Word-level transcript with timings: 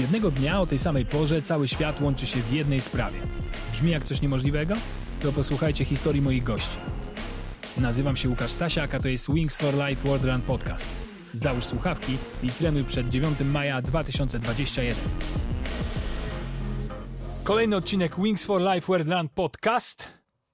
Jednego 0.00 0.30
dnia 0.30 0.60
o 0.60 0.66
tej 0.66 0.78
samej 0.78 1.06
porze 1.06 1.42
cały 1.42 1.68
świat 1.68 2.00
łączy 2.00 2.26
się 2.26 2.40
w 2.40 2.52
jednej 2.52 2.80
sprawie. 2.80 3.18
Brzmi 3.72 3.90
jak 3.90 4.04
coś 4.04 4.20
niemożliwego? 4.20 4.74
To 5.22 5.32
posłuchajcie 5.32 5.84
historii 5.84 6.22
moich 6.22 6.44
gości. 6.44 6.76
Nazywam 7.76 8.16
się 8.16 8.28
Łukasz 8.28 8.50
Stasiak, 8.50 8.94
a 8.94 9.00
to 9.00 9.08
jest 9.08 9.32
Wings 9.32 9.56
for 9.56 9.74
Life 9.74 10.08
World 10.08 10.24
Run 10.24 10.40
Podcast. 10.40 10.88
Załóż 11.34 11.64
słuchawki 11.64 12.18
i 12.42 12.48
trenuj 12.48 12.84
przed 12.84 13.08
9 13.08 13.40
maja 13.40 13.82
2021. 13.82 14.94
Kolejny 17.44 17.76
odcinek 17.76 18.16
Wings 18.22 18.44
for 18.44 18.62
Life 18.62 18.86
World 18.86 19.08
Run 19.08 19.28
Podcast 19.28 20.08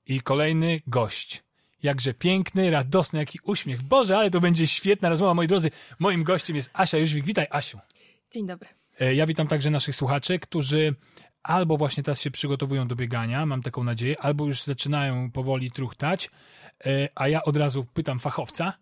i 0.07 0.21
kolejny 0.21 0.81
gość. 0.87 1.45
Jakże 1.83 2.15
piękny, 2.15 2.71
radosny, 2.71 3.19
jaki 3.19 3.39
uśmiech. 3.45 3.83
Boże, 3.83 4.17
ale 4.17 4.31
to 4.31 4.41
będzie 4.41 4.67
świetna 4.67 5.09
rozmowa, 5.09 5.35
moi 5.35 5.47
drodzy. 5.47 5.71
Moim 5.99 6.25
gościem 6.25 6.57
jest 6.57 6.71
Asia 6.73 6.99
Jóźwik. 6.99 7.25
Witaj, 7.25 7.47
Asiu. 7.51 7.79
Dzień 8.31 8.47
dobry. 8.47 8.84
E, 9.01 9.15
Ja 9.15 9.27
witam 9.27 9.47
także 9.47 9.71
naszych 9.71 9.95
słuchaczy, 9.97 10.39
którzy 10.39 10.95
albo 11.43 11.77
właśnie 11.77 12.03
teraz 12.03 12.21
się 12.21 12.31
przygotowują 12.31 12.89
do 12.89 12.97
biegania, 12.97 13.47
mam 13.47 13.63
taką 13.63 13.85
nadzieję, 13.85 14.21
albo 14.21 14.47
już 14.47 14.63
zaczynają 14.63 15.31
powoli 15.31 15.71
truchtać, 15.71 16.31
E, 16.87 17.09
a 17.15 17.29
ja 17.29 17.43
od 17.43 17.57
razu 17.57 17.85
pytam 17.85 18.19
fachowca 18.19 18.73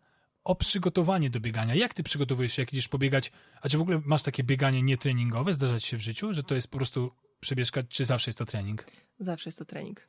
o 0.45 0.55
przygotowanie 0.55 1.31
do 1.31 1.41
biegania. 1.41 1.75
Jak 1.75 1.95
ty 1.95 2.03
przygotowujesz 2.03 2.53
się, 2.53 2.63
jak 2.63 2.73
idziesz 2.73 2.89
pobiegać? 2.89 3.33
A 3.63 3.69
czy 3.69 3.79
w 3.79 3.81
ogóle 3.81 4.03
masz 4.05 4.23
takie 4.23 4.45
bieganie 4.45 4.83
nietreningowe? 4.83 5.55
Zdarza 5.55 5.81
ci 5.81 5.89
się 5.89 5.97
w 5.97 6.01
życiu, 6.01 6.33
że 6.33 6.43
to 6.43 6.55
jest 6.55 6.69
po 6.71 6.77
prostu 6.77 7.11
przebieżka, 7.41 7.83
czy 7.83 8.05
zawsze 8.05 8.29
jest 8.29 8.39
to 8.39 8.45
trening? 8.45 8.87
Zawsze 9.19 9.49
jest 9.49 9.59
to 9.59 9.65
trening. 9.65 10.09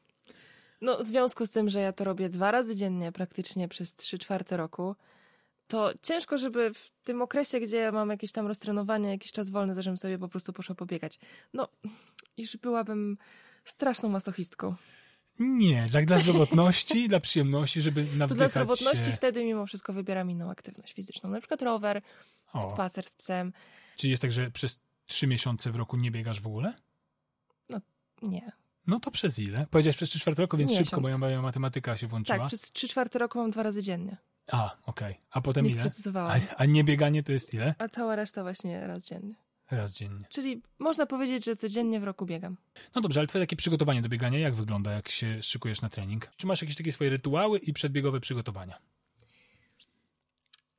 No, 0.82 0.98
w 0.98 1.04
związku 1.04 1.46
z 1.46 1.50
tym, 1.50 1.70
że 1.70 1.80
ja 1.80 1.94
to 1.94 2.04
robię 2.04 2.30
dwa 2.30 2.52
razy 2.52 2.76
dziennie, 2.76 3.12
praktycznie 3.12 3.68
przez 3.68 3.96
3 3.96 4.18
czwarte 4.18 4.58
roku, 4.58 4.96
to 5.68 5.92
ciężko, 6.02 6.38
żeby 6.38 6.74
w 6.74 6.92
tym 7.04 7.22
okresie, 7.22 7.60
gdzie 7.60 7.78
ja 7.78 7.92
mam 7.92 8.10
jakieś 8.10 8.32
tam 8.32 8.48
roztrenowanie, 8.48 9.10
jakiś 9.10 9.32
czas 9.32 9.50
wolny, 9.50 9.76
to 9.76 9.82
żebym 9.82 9.98
sobie 9.98 10.18
po 10.20 10.28
prostu 10.30 10.54
poszła 10.54 10.76
pobiegać. 10.76 11.20
No, 11.54 11.68
już 12.38 12.58
byłabym 12.58 13.18
straszną 13.66 14.10
masochistką. 14.10 14.76
Nie, 15.40 15.90
tak 15.92 16.06
dla 16.06 16.20
zdrowotności, 16.20 17.08
dla 17.10 17.20
przyjemności, 17.20 17.82
żeby 17.82 18.06
To 18.06 18.16
nawdychać 18.16 18.38
dla 18.38 18.48
zdrowotności 18.48 19.06
się. 19.06 19.12
wtedy 19.12 19.44
mimo 19.46 19.66
wszystko 19.66 19.94
wybieram 19.94 20.32
inną 20.32 20.50
aktywność 20.52 20.94
fizyczną, 20.94 21.30
na 21.30 21.40
przykład 21.40 21.62
rower, 21.62 22.02
O, 22.54 22.70
spacer 22.72 23.04
z 23.06 23.16
psem. 23.16 23.54
czyli 23.96 24.12
jest 24.12 24.22
tak, 24.22 24.32
że 24.32 24.52
przez 24.52 24.80
trzy 25.06 25.28
miesiące 25.28 25.72
w 25.72 25.76
roku 25.76 25.98
nie 25.98 26.12
biegasz 26.12 26.42
w 26.42 26.48
ogóle? 26.48 26.74
Nie. 28.22 28.52
No 28.88 29.00
to 29.00 29.12
przez 29.12 29.40
ile? 29.40 29.68
Powiedziałeś 29.72 29.96
przez 29.96 30.10
trzy 30.10 30.20
czwarte 30.20 30.42
roku, 30.42 30.58
więc 30.58 30.72
Miesiąc. 30.72 30.88
szybko 30.88 31.02
moja, 31.02 31.18
moja 31.18 31.42
matematyka 31.42 31.98
się 31.98 32.08
włączyła. 32.08 32.38
Tak, 32.40 32.48
przez 32.48 32.62
3 32.72 32.88
czwarte 32.88 33.20
roku 33.20 33.40
mam 33.40 33.52
dwa 33.52 33.64
razy 33.64 33.84
dziennie. 33.84 34.18
A, 34.52 34.78
okej. 34.86 35.20
A 35.32 35.42
potem 35.42 35.66
Nie 35.66 35.72
ile? 35.72 35.82
A, 35.82 35.84
sprecyzowałam. 35.84 36.42
a 36.58 36.66
nie 36.66 36.84
bieganie 36.84 37.24
to 37.24 37.32
jest 37.32 37.54
ile? 37.54 37.76
A 37.78 37.88
cała 37.88 38.16
reszta 38.16 38.44
właśnie 38.44 38.88
raz 38.88 39.08
dziennie. 39.08 39.36
Raz 39.72 39.94
dziennie. 39.94 40.26
Czyli 40.30 40.62
można 40.80 41.06
powiedzieć, 41.06 41.46
że 41.46 41.56
codziennie 41.56 42.00
w 42.00 42.04
roku 42.04 42.26
biegam. 42.26 42.58
No 42.96 43.02
dobrze, 43.02 43.20
ale 43.20 43.28
twoje 43.28 43.44
takie 43.44 43.56
przygotowanie 43.56 44.02
do 44.02 44.10
biegania, 44.10 44.40
jak 44.40 44.56
wygląda, 44.56 44.92
jak 44.92 45.10
się 45.10 45.42
szykujesz 45.42 45.82
na 45.82 45.90
trening? 45.90 46.28
Czy 46.38 46.48
masz 46.48 46.62
jakieś 46.62 46.78
takie 46.78 46.92
swoje 46.92 47.10
rytuały 47.10 47.60
i 47.60 47.74
przedbiegowe 47.74 48.20
przygotowania? 48.20 48.80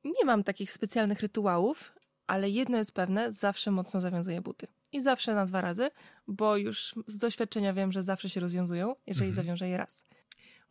Nie 0.03 0.25
mam 0.25 0.43
takich 0.43 0.71
specjalnych 0.71 1.19
rytuałów, 1.19 1.91
ale 2.27 2.49
jedno 2.49 2.77
jest 2.77 2.91
pewne, 2.91 3.31
zawsze 3.31 3.71
mocno 3.71 4.01
zawiązuję 4.01 4.41
buty. 4.41 4.67
I 4.91 5.01
zawsze 5.01 5.35
na 5.35 5.45
dwa 5.45 5.61
razy, 5.61 5.89
bo 6.27 6.57
już 6.57 6.95
z 7.07 7.17
doświadczenia 7.17 7.73
wiem, 7.73 7.91
że 7.91 8.03
zawsze 8.03 8.29
się 8.29 8.39
rozwiązują, 8.39 8.95
jeżeli 9.07 9.27
Mhm. 9.29 9.31
zawiążę 9.45 9.69
je 9.69 9.77
raz. 9.77 10.03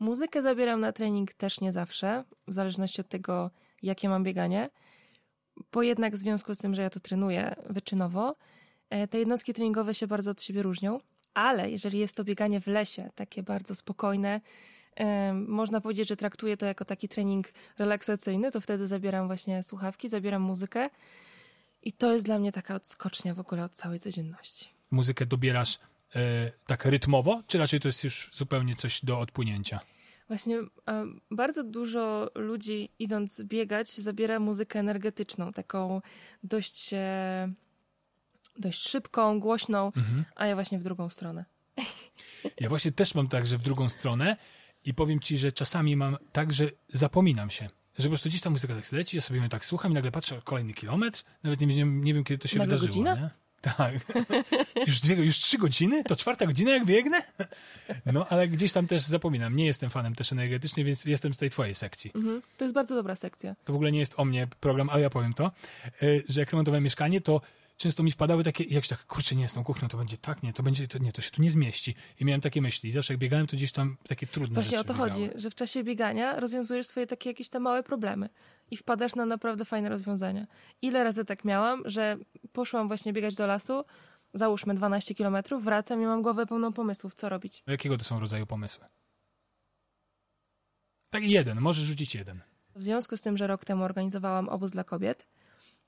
Muzykę 0.05 0.43
zabieram 0.43 0.81
na 0.81 0.93
trening 0.93 1.35
też 1.35 1.61
nie 1.61 1.73
zawsze, 1.73 2.25
w 2.49 2.53
zależności 2.53 3.01
od 3.01 3.09
tego, 3.09 3.51
jakie 3.83 4.09
mam 4.09 4.25
bieganie, 4.25 4.71
bo 5.73 5.83
jednak 5.83 6.15
w 6.15 6.17
związku 6.17 6.55
z 6.55 6.59
tym, 6.59 6.75
że 6.75 6.83
ja 6.83 6.91
to 6.91 7.01
trenuję 7.01 7.55
wyczynowo, 7.71 8.37
e, 8.91 9.09
te 9.09 9.19
jednostki 9.19 9.55
treningowe 9.55 9.95
się 9.95 10.07
bardzo 10.07 10.31
od 10.31 10.43
siebie 10.43 10.63
różnią, 10.63 11.01
ale 11.35 11.71
jeżeli 11.71 11.99
jest 11.99 12.17
to 12.17 12.25
bieganie 12.25 12.61
w 12.61 12.67
lesie, 12.67 13.11
takie 13.15 13.43
bardzo 13.43 13.75
spokojne, 13.75 14.41
em, 14.97 15.49
można 15.49 15.81
powiedzieć, 15.81 16.09
że 16.09 16.17
traktuję 16.17 16.57
to 16.57 16.67
jako 16.67 16.85
taki 16.85 17.09
trening 17.09 17.53
relaksacyjny, 17.79 18.51
to 18.51 18.61
wtedy 18.61 18.87
zabieram 18.87 19.27
właśnie 19.27 19.63
słuchawki, 19.63 20.09
zabieram 20.09 20.43
muzykę 20.43 20.91
i 21.83 21.93
to 21.93 22.13
jest 22.13 22.25
dla 22.25 22.39
mnie 22.39 22.53
taka 22.53 22.75
odskocznia 22.75 23.35
w 23.35 23.41
ogóle 23.41 23.65
od 23.65 23.73
całej 23.73 24.01
codzienności. 24.01 24.69
Muzykę 24.91 25.27
dobierasz 25.27 25.79
e, 26.17 26.53
tak 26.67 26.85
rytmowo, 26.85 27.43
czy 27.47 27.59
raczej 27.59 27.81
to 27.81 27.89
jest 27.89 28.05
już 28.05 28.31
zupełnie 28.33 28.77
coś 28.77 29.05
do 29.05 29.19
odpłynięcia? 29.19 29.94
Właśnie 30.29 30.59
bardzo 31.31 31.65
dużo 31.65 32.31
ludzi 32.35 32.89
idąc 32.99 33.43
biegać 33.43 33.89
zabiera 33.89 34.41
muzykę 34.41 34.79
energetyczną, 34.79 35.53
taką 35.53 36.01
dość, 36.43 36.91
e, 36.95 37.53
dość 38.59 38.89
szybką, 38.89 39.41
głośną, 39.41 39.87
Mhm. 39.97 40.25
a 40.37 40.47
ja 40.47 40.55
właśnie 40.55 40.79
w 40.79 40.83
drugą 40.83 41.09
stronę. 41.09 41.45
Ja 42.61 42.69
właśnie 42.69 42.93
też 42.93 43.15
mam 43.15 43.29
tak, 43.29 43.47
że 43.47 43.59
w 43.59 43.63
drugą 43.63 43.89
stronę 43.89 44.37
i 44.85 44.95
powiem 44.95 45.21
ci, 45.21 45.39
że 45.39 45.53
czasami 45.53 45.97
mam 45.97 46.17
tak, 46.33 46.53
że 46.53 46.71
zapominam 46.89 47.51
się. 47.51 47.69
Że 47.99 48.05
po 48.05 48.09
prostu 48.09 48.29
gdzieś 48.29 48.41
ta 48.41 48.51
muzyka 48.51 48.75
tak 48.75 48.93
leci, 48.93 49.17
ja 49.17 49.21
sobie 49.21 49.41
ją 49.41 49.49
tak 49.49 49.65
słucham 49.65 49.93
i 49.93 49.95
nagle 49.95 50.11
patrzę, 50.11 50.41
kolejny 50.45 50.73
kilometr, 50.75 51.23
nawet 51.43 51.61
nie 51.61 51.67
wiem, 51.67 52.05
nie 52.05 52.15
wiem 52.15 52.25
kiedy 52.25 52.39
to 52.43 52.49
się 52.49 52.59
Nagle 52.59 52.77
wydarzyło. 52.79 53.05
godzina? 53.05 53.25
Nie? 53.27 53.31
Tak. 53.65 53.95
już, 54.87 55.01
dwie, 55.01 55.15
już 55.15 55.37
trzy 55.37 55.59
godziny? 55.59 56.05
To 56.05 56.17
czwarta 56.17 56.47
godzina 56.47 56.71
jak 56.71 56.85
biegnę? 56.85 57.23
No, 58.07 58.27
ale 58.29 58.49
gdzieś 58.49 58.73
tam 58.73 58.87
też 58.87 59.03
zapominam. 59.03 59.57
Nie 59.57 59.67
jestem 59.67 59.91
fanem 59.91 60.15
też 60.15 60.33
energetycznie, 60.33 60.85
więc 60.85 61.05
jestem 61.05 61.35
z 61.35 61.39
tej 61.39 61.51
twojej 61.51 61.75
sekcji. 61.75 62.11
Mhm. 62.15 62.43
To 62.57 62.65
jest 62.65 62.75
bardzo 62.75 62.95
dobra 62.95 63.17
sekcja. 63.17 63.57
To 63.65 63.73
w 63.73 63.77
ogóle 63.77 63.93
nie 63.93 63.99
jest 63.99 64.15
o 64.17 64.25
mnie 64.25 64.49
program, 64.61 64.91
ale 64.91 65.03
ja 65.03 65.11
powiem 65.11 65.33
to, 65.33 65.51
y, 66.03 66.25
że 66.29 66.41
jak 66.41 66.51
remontowałem 66.51 66.85
mieszkanie, 66.85 67.21
to 67.21 67.41
często 67.77 68.03
mi 68.03 68.11
wpadały 68.11 68.45
takie, 68.45 68.65
jak 68.65 68.85
się 68.85 68.97
tak, 68.97 69.07
kurczę, 69.07 69.35
nie, 69.35 69.49
z 69.49 69.53
tą 69.53 69.65
kuchnią 69.65 69.89
to 69.89 69.99
będzie 69.99 70.17
tak, 70.17 70.43
nie, 70.43 70.53
to 70.53 70.63
będzie, 70.63 70.89
to 70.89 70.99
nie, 70.99 71.13
to 71.13 71.23
się 71.23 71.31
tu 71.31 71.43
nie 71.43 71.51
zmieści. 71.51 71.95
I 72.21 72.25
miałem 72.25 72.41
takie 72.41 72.63
myśli. 72.63 72.89
I 72.89 72.93
zawsze 72.93 73.13
jak 73.13 73.21
biegałem, 73.21 73.47
to 73.47 73.57
gdzieś 73.57 73.73
tam 73.73 73.97
takie 74.09 74.27
trudne 74.27 74.55
Właśnie 74.55 74.81
o 74.81 74.85
to 74.85 74.95
biegały. 74.95 75.11
chodzi, 75.11 75.31
że 75.35 75.51
w 75.51 75.55
czasie 75.55 75.85
biegania 75.85 76.41
rozwiązujesz 76.41 76.87
swoje 76.87 77.07
takie 77.07 77.31
jakieś 77.31 77.49
tam 77.49 77.63
małe 77.63 77.83
problemy 77.83 78.29
i 78.71 78.77
wpadasz 78.77 79.15
na 79.15 79.27
naprawdę 79.27 79.65
fajne 79.65 79.89
rozwiązania. 79.89 80.47
Ile 80.83 81.05
razy 81.05 81.25
tak 81.25 81.45
miałam, 81.45 81.83
że 81.85 82.17
poszłam 82.53 82.89
właśnie 82.89 83.13
biegać 83.13 83.35
do 83.35 83.47
lasu, 83.47 83.85
załóżmy 84.35 84.75
12 84.75 85.15
kilometrów, 85.15 85.65
wracam 85.65 86.03
i 86.03 86.07
mam 86.07 86.23
głowę 86.23 86.47
pełną 86.47 86.73
pomysłów, 86.73 87.15
co 87.15 87.29
robić. 87.29 87.63
Jakiego 87.67 87.99
to 87.99 88.05
są 88.05 88.21
rodzaju 88.21 88.47
pomysły? 88.47 88.85
Tak 91.11 91.23
jeden, 91.23 91.61
możesz 91.61 91.85
rzucić 91.85 92.15
jeden. 92.15 92.41
W 92.77 92.83
związku 92.83 93.17
z 93.17 93.21
tym, 93.21 93.37
że 93.37 93.47
rok 93.47 93.65
temu 93.65 93.85
organizowałam 93.85 94.49
obóz 94.49 94.71
dla 94.71 94.85
kobiet, 94.85 95.27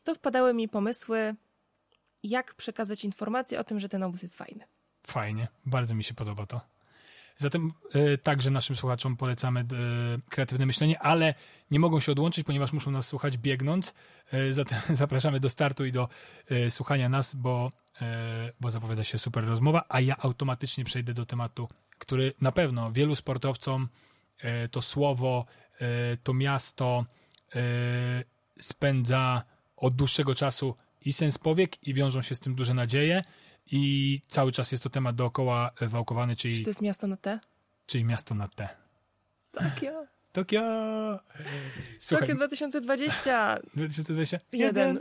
to 0.04 0.14
wpadały 0.14 0.54
mi 0.54 0.68
pomysły, 0.68 1.34
jak 2.28 2.54
przekazać 2.54 3.04
informację 3.04 3.60
o 3.60 3.64
tym, 3.64 3.80
że 3.80 3.88
ten 3.88 4.02
obóz 4.02 4.22
jest 4.22 4.36
fajny. 4.36 4.64
Fajnie, 5.02 5.48
bardzo 5.66 5.94
mi 5.94 6.04
się 6.04 6.14
podoba 6.14 6.46
to. 6.46 6.60
Zatem 7.38 7.72
e, 7.94 8.18
także 8.18 8.50
naszym 8.50 8.76
słuchaczom 8.76 9.16
polecamy 9.16 9.60
e, 9.60 9.64
kreatywne 10.28 10.66
myślenie, 10.66 10.98
ale 10.98 11.34
nie 11.70 11.80
mogą 11.80 12.00
się 12.00 12.12
odłączyć, 12.12 12.46
ponieważ 12.46 12.72
muszą 12.72 12.90
nas 12.90 13.06
słuchać 13.06 13.38
biegnąc. 13.38 13.94
E, 14.32 14.52
zatem 14.52 14.78
zapraszamy 14.96 15.40
do 15.40 15.50
startu 15.50 15.84
i 15.84 15.92
do 15.92 16.08
e, 16.50 16.70
słuchania 16.70 17.08
nas, 17.08 17.34
bo, 17.34 17.72
e, 18.02 18.52
bo 18.60 18.70
zapowiada 18.70 19.04
się 19.04 19.18
super 19.18 19.44
rozmowa, 19.44 19.84
a 19.88 20.00
ja 20.00 20.16
automatycznie 20.18 20.84
przejdę 20.84 21.14
do 21.14 21.26
tematu, 21.26 21.68
który 21.98 22.32
na 22.40 22.52
pewno 22.52 22.92
wielu 22.92 23.14
sportowcom 23.14 23.88
e, 24.40 24.68
to 24.68 24.82
słowo, 24.82 25.44
to 26.22 26.34
miasto 26.34 27.04
spędza 28.58 29.42
od 29.76 29.94
dłuższego 29.94 30.34
czasu 30.34 30.76
i 31.06 31.12
sens 31.12 31.38
powiek 31.38 31.86
i 31.88 31.94
wiążą 31.94 32.22
się 32.22 32.34
z 32.34 32.40
tym 32.40 32.54
duże 32.54 32.74
nadzieje 32.74 33.22
i 33.72 34.20
cały 34.26 34.52
czas 34.52 34.72
jest 34.72 34.84
to 34.84 34.90
temat 34.90 35.16
dookoła 35.16 35.70
e, 35.80 35.88
wałkowany, 35.88 36.36
Czy 36.36 36.42
czyli, 36.42 36.62
to 36.62 36.70
jest 36.70 36.82
miasto 36.82 37.06
na 37.06 37.16
T? 37.16 37.40
czyli 37.86 38.04
miasto 38.04 38.34
na 38.34 38.48
T. 38.48 38.68
Tokio. 39.52 40.06
Tokio! 40.32 40.60
Słuchaj, 41.98 42.22
Tokio 42.28 42.36
2020. 42.36 43.58
2020? 43.74 44.38
Jeden. 44.52 44.98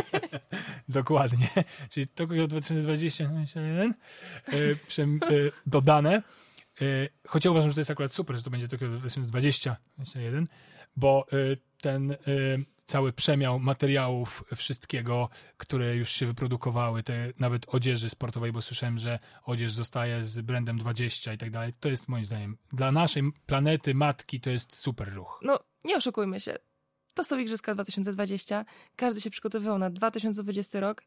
Dokładnie. 0.88 1.48
Czyli 1.90 2.06
Tokio 2.08 2.48
2021 2.48 3.94
e, 4.46 4.52
przem- 4.88 5.18
e, 5.24 5.28
dodane. 5.66 6.22
E, 6.80 6.84
Choć 7.26 7.44
ja 7.44 7.50
uważam, 7.50 7.70
że 7.70 7.74
to 7.74 7.80
jest 7.80 7.90
akurat 7.90 8.12
super, 8.12 8.36
że 8.36 8.42
to 8.42 8.50
będzie 8.50 8.68
Tokio 8.68 8.88
2020 8.88 9.76
21, 9.96 10.48
bo 10.96 11.26
ten 11.80 12.16
cały 12.86 13.12
przemiał 13.12 13.58
materiałów, 13.58 14.44
wszystkiego, 14.56 15.28
które 15.56 15.96
już 15.96 16.10
się 16.10 16.26
wyprodukowały, 16.26 17.02
te 17.02 17.32
nawet 17.38 17.74
odzieży 17.74 18.10
sportowej, 18.10 18.52
bo 18.52 18.62
słyszałem, 18.62 18.98
że 18.98 19.18
odzież 19.44 19.72
zostaje 19.72 20.24
z 20.24 20.40
brandem 20.40 20.78
20 20.78 21.32
i 21.32 21.38
tak 21.38 21.50
dalej. 21.50 21.72
To 21.80 21.88
jest 21.88 22.08
moim 22.08 22.24
zdaniem 22.24 22.56
dla 22.72 22.92
naszej 22.92 23.22
planety, 23.46 23.94
matki, 23.94 24.40
to 24.40 24.50
jest 24.50 24.76
super 24.76 25.14
ruch. 25.14 25.40
No, 25.42 25.58
nie 25.84 25.96
oszukujmy 25.96 26.40
się. 26.40 26.56
To 27.14 27.24
są 27.24 27.38
Igrzyska 27.38 27.74
2020. 27.74 28.64
Każdy 28.96 29.20
się 29.20 29.30
przygotowywał 29.30 29.78
na 29.78 29.90
2020 29.90 30.80
rok. 30.80 31.02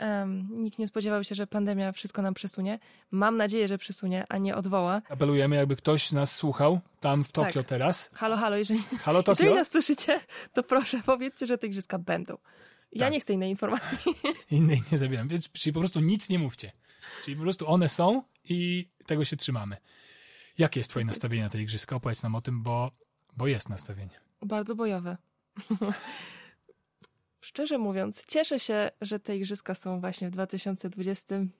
Em, 0.00 0.48
nikt 0.50 0.78
nie 0.78 0.86
spodziewał 0.86 1.24
się, 1.24 1.34
że 1.34 1.46
pandemia 1.46 1.92
wszystko 1.92 2.22
nam 2.22 2.34
przesunie. 2.34 2.78
Mam 3.10 3.36
nadzieję, 3.36 3.68
że 3.68 3.78
przesunie, 3.78 4.24
a 4.28 4.38
nie 4.38 4.56
odwoła. 4.56 5.02
Apelujemy, 5.10 5.56
jakby 5.56 5.76
ktoś 5.76 6.12
nas 6.12 6.36
słuchał 6.36 6.80
tam 7.00 7.24
w 7.24 7.32
Tokio 7.32 7.60
Tak. 7.60 7.66
teraz. 7.66 8.10
Halo, 8.14 8.36
halo, 8.36 8.56
jeżeli, 8.56 8.80
Halo 8.80 9.18
jeżeli 9.18 9.36
Tokio? 9.36 9.54
nas 9.54 9.70
słyszycie, 9.70 10.20
to 10.52 10.62
proszę 10.62 11.00
powiedzcie, 11.06 11.46
że 11.46 11.58
te 11.58 11.66
Igrzyska 11.66 11.98
będą. 11.98 12.38
Ja 12.92 13.00
Tak. 13.06 13.12
nie 13.12 13.20
chcę 13.20 13.32
innej 13.32 13.50
informacji. 13.50 13.98
Innej 14.50 14.82
nie 14.92 14.98
zabieram. 14.98 15.28
Więc, 15.28 15.52
czyli 15.52 15.72
po 15.72 15.80
prostu 15.80 16.00
nic 16.00 16.28
nie 16.30 16.38
mówcie. 16.38 16.72
Czyli 17.24 17.36
po 17.36 17.42
prostu 17.42 17.68
one 17.70 17.88
są 17.88 18.22
i 18.44 18.88
tego 19.06 19.24
się 19.24 19.36
trzymamy. 19.36 19.76
Jakie 20.58 20.80
jest 20.80 20.90
twoje 20.90 21.04
nastawienie 21.04 21.42
na 21.44 21.50
te 21.50 21.62
igrzyska? 21.62 21.96
Opowiedz 21.96 22.22
nam 22.22 22.34
o 22.34 22.40
tym, 22.40 22.62
bo, 22.62 22.90
bo 23.36 23.46
jest 23.46 23.68
nastawienie. 23.68 24.20
Bardzo 24.42 24.74
bojowe. 24.74 25.16
Szczerze 27.40 27.78
mówiąc, 27.78 28.24
cieszę 28.26 28.58
się, 28.58 28.90
że 29.00 29.20
te 29.20 29.36
igrzyska 29.36 29.74
są 29.74 30.00
właśnie 30.00 30.28
w 30.28 30.30
2021, 30.30 31.50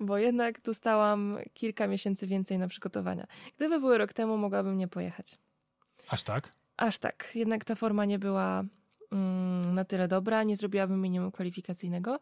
bo 0.00 0.18
jednak 0.18 0.60
dostałam 0.60 1.38
kilka 1.54 1.86
miesięcy 1.86 2.26
więcej 2.26 2.58
na 2.58 2.68
przygotowania. 2.68 3.26
Gdyby 3.56 3.80
były 3.80 3.98
rok 3.98 4.12
temu, 4.12 4.36
mogłabym 4.36 4.78
nie 4.78 4.88
pojechać. 4.88 5.38
Aż 6.08 6.22
tak? 6.22 6.52
Aż 6.76 6.98
tak. 6.98 7.30
Jednak 7.34 7.64
ta 7.64 7.74
forma 7.74 8.04
nie 8.04 8.18
była 8.18 8.64
mm, 9.12 9.74
na 9.74 9.84
tyle 9.84 10.08
dobra, 10.08 10.42
nie 10.42 10.56
zrobiłabym 10.56 11.02
minimum 11.02 11.32
kwalifikacyjnego. 11.32 12.20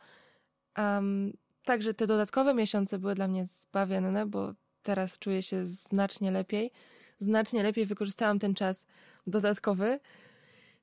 Um, 0.78 1.32
także 1.64 1.94
te 1.94 2.06
dodatkowe 2.06 2.54
miesiące 2.54 2.98
były 2.98 3.14
dla 3.14 3.28
mnie 3.28 3.46
zbawienne, 3.46 4.26
bo 4.26 4.54
teraz 4.82 5.18
czuję 5.18 5.42
się 5.42 5.66
znacznie 5.66 6.30
lepiej. 6.30 6.70
Znacznie 7.18 7.62
lepiej 7.62 7.86
wykorzystałam 7.86 8.38
ten 8.38 8.54
czas 8.54 8.86
dodatkowy, 9.26 10.00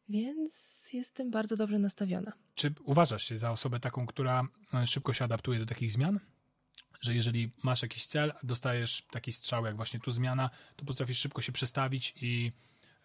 więc 0.10 0.90
jestem 0.94 1.32
bardzo 1.32 1.58
dobrze 1.58 1.80
nastawiona. 1.80 2.34
Czy 2.56 2.74
uważasz 2.84 3.24
się 3.24 3.38
za 3.38 3.52
osobę 3.52 3.80
taką, 3.80 4.08
która 4.08 4.48
e, 4.74 4.88
szybko 4.88 5.14
się 5.14 5.26
adaptuje 5.26 5.60
do 5.60 5.66
takich 5.66 5.92
zmian? 5.92 6.20
Że 7.02 7.16
jeżeli 7.16 7.52
masz 7.64 7.82
jakiś 7.82 8.06
cel, 8.06 8.34
dostajesz 8.44 9.04
taki 9.12 9.32
strzał, 9.32 9.66
jak 9.66 9.76
właśnie 9.76 10.00
tu 10.00 10.12
zmiana, 10.12 10.50
to 10.76 10.86
potrafisz 10.86 11.20
szybko 11.20 11.42
się 11.42 11.52
przestawić 11.52 12.14
i, 12.22 12.52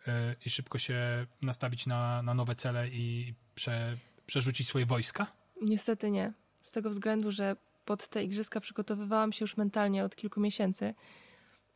e, 0.07 0.37
i 0.47 0.51
szybko 0.51 0.79
się 0.79 1.27
nastawić 1.43 1.87
na, 1.87 2.23
na 2.23 2.35
nowe 2.35 2.55
cele 2.55 2.89
i 2.89 3.35
prze, 3.55 3.97
przerzucić 4.27 4.69
swoje 4.69 4.87
wojska? 4.87 5.27
Niestety 5.63 6.11
nie. 6.11 6.33
Z 6.61 6.73
tego 6.73 6.91
względu, 6.91 7.33
że 7.33 7.57
pod 7.85 8.09
te 8.09 8.25
igrzyska 8.25 8.61
przygotowywałam 8.61 9.33
się 9.33 9.45
już 9.45 9.57
mentalnie 9.57 10.05
od 10.05 10.17
kilku 10.17 10.41
miesięcy. 10.41 10.95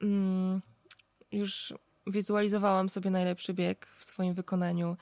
Mm, 0.02 0.62
już 1.32 1.75
wizualizowałam 2.06 2.88
sobie 2.88 3.11
najlepszy 3.11 3.55
bieg 3.55 3.87
w 3.97 4.05
swoim 4.05 4.35
wykonaniu. 4.35 4.97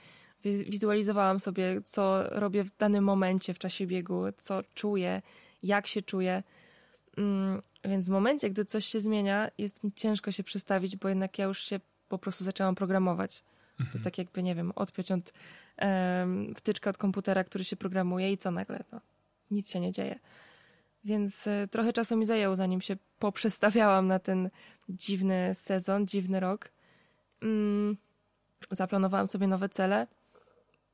Wi- 0.44 0.64
Wizualizowałam 0.64 1.40
sobie, 1.40 1.80
co 1.84 2.22
robię 2.30 2.64
w 2.64 2.76
danym 2.76 3.04
momencie 3.04 3.54
w 3.54 3.58
czasie 3.58 3.86
biegu, 3.86 4.22
co 4.38 4.60
czuję, 4.74 5.22
jak 5.62 5.86
się 5.86 6.02
czuję. 6.02 6.42
Mm, 7.16 7.62
więc 7.84 8.06
w 8.06 8.10
momencie, 8.10 8.50
gdy 8.50 8.64
coś 8.64 8.84
się 8.84 9.00
zmienia, 9.00 9.50
jest 9.58 9.84
mi 9.84 9.92
ciężko 9.92 10.30
się 10.32 10.42
przestawić, 10.42 10.96
bo 10.96 11.08
jednak 11.08 11.38
ja 11.38 11.44
już 11.44 11.58
się 11.64 11.80
po 12.08 12.18
prostu 12.18 12.44
zaczęłam 12.44 12.74
programować. 12.74 13.44
To 13.92 13.98
tak 14.04 14.18
jakby, 14.18 14.42
nie 14.42 14.54
wiem, 14.54 14.72
odpiąć 14.76 15.12
od 15.12 15.32
wtyczka 16.56 16.90
od 16.90 16.98
komputera, 16.98 17.44
który 17.44 17.64
się 17.64 17.76
programuje 17.76 18.32
i 18.32 18.38
co 18.38 18.50
nagle, 18.50 18.84
no, 18.92 19.00
nic 19.50 19.70
się 19.70 19.80
nie 19.80 19.92
dzieje. 19.92 20.18
Więc 21.04 21.46
e, 21.46 21.68
trochę 21.70 21.92
czasu 21.92 22.16
mi 22.16 22.24
zajęło, 22.24 22.56
zanim 22.56 22.80
się 22.80 22.96
poprzestawiałam 23.18 24.06
na 24.06 24.18
ten 24.18 24.50
dziwny 24.88 25.50
sezon, 25.54 26.06
dziwny 26.06 26.40
rok. 26.40 26.70
Mm, 27.43 27.96
zaplanowałam 28.70 29.26
sobie 29.26 29.46
nowe 29.46 29.69
cele. 29.69 30.06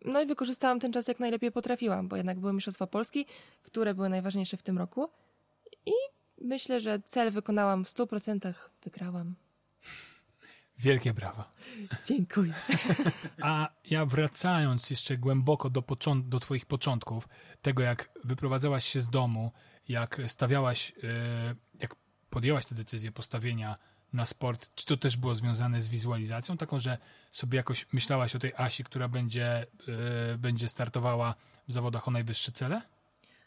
No 0.04 0.22
i 0.22 0.26
wykorzystałam 0.26 0.80
ten 0.80 0.92
czas 0.92 1.08
jak 1.08 1.20
najlepiej 1.20 1.52
potrafiłam, 1.52 2.08
bo 2.08 2.16
jednak 2.16 2.40
były 2.40 2.52
Mistrzostwa 2.52 2.86
Polski, 2.86 3.26
które 3.62 3.94
były 3.94 4.08
najważniejsze 4.08 4.56
w 4.56 4.62
tym 4.62 4.78
roku. 4.78 5.10
I 5.86 5.92
myślę, 6.40 6.80
że 6.80 7.00
cel 7.00 7.30
wykonałam 7.30 7.84
w 7.84 7.88
100%. 7.88 8.54
Wygrałam. 8.84 9.34
Wielkie 10.78 11.14
brawa. 11.14 11.52
Dziękuję. 12.06 12.54
A 13.42 13.68
ja 13.90 14.06
wracając 14.06 14.90
jeszcze 14.90 15.16
głęboko 15.18 15.70
do, 15.70 15.80
począ- 15.82 16.28
do 16.28 16.40
twoich 16.40 16.66
początków, 16.66 17.28
tego 17.62 17.82
jak 17.82 18.10
wyprowadzałaś 18.24 18.84
się 18.84 19.00
z 19.00 19.10
domu, 19.10 19.52
jak 19.88 20.20
stawiałaś, 20.26 20.92
e, 21.02 21.54
jak 21.80 21.96
podjęłaś 22.30 22.66
tę 22.66 22.74
decyzję 22.74 23.12
postawienia 23.12 23.76
na 24.14 24.26
sport, 24.26 24.74
czy 24.74 24.86
to 24.86 24.96
też 24.96 25.16
było 25.16 25.34
związane 25.34 25.80
z 25.80 25.88
wizualizacją, 25.88 26.56
taką, 26.56 26.78
że 26.78 26.98
sobie 27.30 27.56
jakoś 27.56 27.86
myślałaś 27.92 28.36
o 28.36 28.38
tej 28.38 28.52
Asi, 28.56 28.84
która 28.84 29.08
będzie, 29.08 29.66
e, 30.32 30.38
będzie 30.38 30.68
startowała 30.68 31.34
w 31.68 31.72
zawodach 31.72 32.08
o 32.08 32.10
najwyższe 32.10 32.52
cele? 32.52 32.82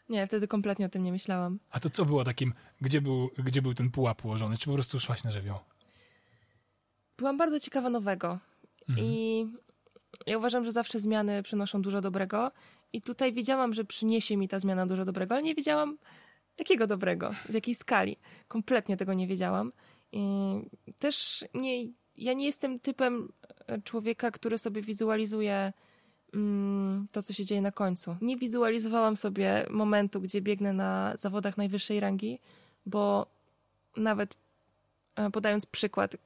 Nie, 0.08 0.26
wtedy 0.26 0.48
kompletnie 0.48 0.86
o 0.86 0.88
tym 0.88 1.02
nie 1.02 1.12
myślałam. 1.12 1.58
A 1.70 1.80
to 1.80 1.90
co 1.90 2.04
było 2.04 2.24
takim, 2.24 2.54
gdzie 2.80 3.00
był, 3.00 3.30
gdzie 3.38 3.62
był 3.62 3.74
ten 3.74 3.90
pułap 3.90 4.24
ułożony? 4.24 4.58
Czy 4.58 4.66
po 4.66 4.72
prostu 4.72 5.00
szłaś 5.00 5.24
na 5.24 5.30
żywioł? 5.30 5.58
Byłam 7.18 7.36
bardzo 7.36 7.60
ciekawa 7.60 7.90
nowego 7.90 8.38
i 8.96 9.46
ja 10.26 10.38
uważam, 10.38 10.64
że 10.64 10.72
zawsze 10.72 10.98
zmiany 10.98 11.42
przynoszą 11.42 11.82
dużo 11.82 12.00
dobrego 12.00 12.52
i 12.92 13.02
tutaj 13.02 13.32
wiedziałam, 13.32 13.74
że 13.74 13.84
przyniesie 13.84 14.36
mi 14.36 14.48
ta 14.48 14.58
zmiana 14.58 14.86
dużo 14.86 15.04
dobrego, 15.04 15.34
ale 15.34 15.42
nie 15.42 15.54
wiedziałam 15.54 15.98
jakiego 16.58 16.86
dobrego, 16.86 17.32
w 17.48 17.54
jakiej 17.54 17.74
skali. 17.74 18.16
Kompletnie 18.48 18.96
tego 18.96 19.14
nie 19.14 19.26
wiedziałam. 19.26 19.72
Też 20.98 21.44
nie, 21.54 21.84
ja 22.16 22.32
nie 22.32 22.46
jestem 22.46 22.80
typem 22.80 23.32
człowieka, 23.84 24.30
który 24.30 24.58
sobie 24.58 24.82
wizualizuje 24.82 25.72
mm, 26.34 27.06
to, 27.12 27.22
co 27.22 27.32
się 27.32 27.44
dzieje 27.44 27.62
na 27.62 27.72
końcu. 27.72 28.16
Nie 28.20 28.36
wizualizowałam 28.36 29.16
sobie 29.16 29.66
momentu, 29.70 30.20
gdzie 30.20 30.40
biegnę 30.40 30.72
na 30.72 31.14
zawodach 31.16 31.56
najwyższej 31.56 32.00
rangi, 32.00 32.38
bo 32.86 33.26
nawet 33.96 34.36
e, 35.16 35.30
podając 35.30 35.66
przykład, 35.66 36.16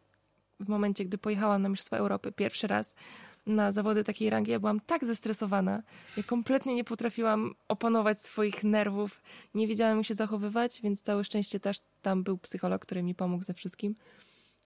w 0.61 0.69
momencie, 0.69 1.05
gdy 1.05 1.19
pojechałam 1.19 1.63
na 1.63 1.69
Mistrzostwa 1.69 1.97
Europy 1.97 2.33
pierwszy 2.33 2.67
raz 2.67 2.95
na 3.47 3.73
zawody 3.73 4.05
takiej 4.05 4.31
rangi, 4.31 4.51
ja 4.51 4.61
byłam 4.61 4.81
tak 4.81 5.05
zestresowana. 5.05 5.83
Ja 6.17 6.23
kompletnie 6.23 6.75
nie 6.75 6.85
potrafiłam 6.85 7.55
opanować 7.69 8.23
swoich 8.23 8.65
nerwów, 8.65 9.23
nie 9.55 9.67
wiedziałam, 9.67 9.97
jak 9.99 10.07
się 10.07 10.15
zachowywać, 10.15 10.81
więc 10.83 11.03
całe 11.03 11.25
szczęście 11.25 11.61
też 11.61 11.79
tam 12.03 12.23
był 12.23 12.39
psycholog, 12.39 12.83
który 12.83 13.03
mi 13.03 13.15
pomógł 13.15 13.45
ze 13.45 13.55
wszystkim 13.55 13.95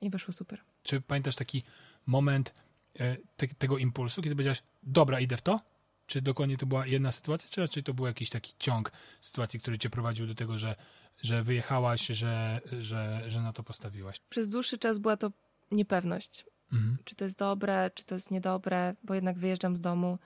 i 0.00 0.10
wyszło 0.10 0.34
super. 0.34 0.60
Czy 0.82 1.00
pamiętasz 1.00 1.36
taki 1.36 1.62
moment 2.06 2.54
e, 2.98 3.16
te, 3.36 3.48
tego 3.48 3.78
impulsu, 3.78 4.22
kiedy 4.22 4.34
powiedziałaś, 4.34 4.62
dobra, 4.82 5.20
idę 5.20 5.36
w 5.36 5.42
to? 5.42 5.60
Czy 6.06 6.22
dokładnie 6.22 6.56
to 6.56 6.66
była 6.66 6.86
jedna 6.86 7.12
sytuacja, 7.12 7.50
czy 7.50 7.60
raczej 7.60 7.82
to 7.82 7.94
był 7.94 8.06
jakiś 8.06 8.30
taki 8.30 8.52
ciąg 8.58 8.92
sytuacji, 9.20 9.60
który 9.60 9.78
cię 9.78 9.90
prowadził 9.90 10.26
do 10.26 10.34
tego, 10.34 10.58
że, 10.58 10.76
że 11.22 11.42
wyjechałaś, 11.42 12.06
że, 12.06 12.60
że, 12.80 13.22
że 13.26 13.42
na 13.42 13.52
to 13.52 13.62
postawiłaś? 13.62 14.20
Przez 14.28 14.48
dłuższy 14.48 14.78
czas 14.78 14.98
była 14.98 15.16
to 15.16 15.32
niepewność. 15.70 16.46
Mhm. 16.72 16.96
Czy 17.04 17.14
to 17.16 17.24
jest 17.24 17.38
dobre, 17.38 17.90
czy 17.94 18.04
to 18.04 18.14
jest 18.14 18.30
niedobre, 18.30 18.94
bo 19.04 19.14
jednak 19.14 19.38
wyjeżdżam 19.38 19.76
z 19.76 19.80
domu. 19.80 20.18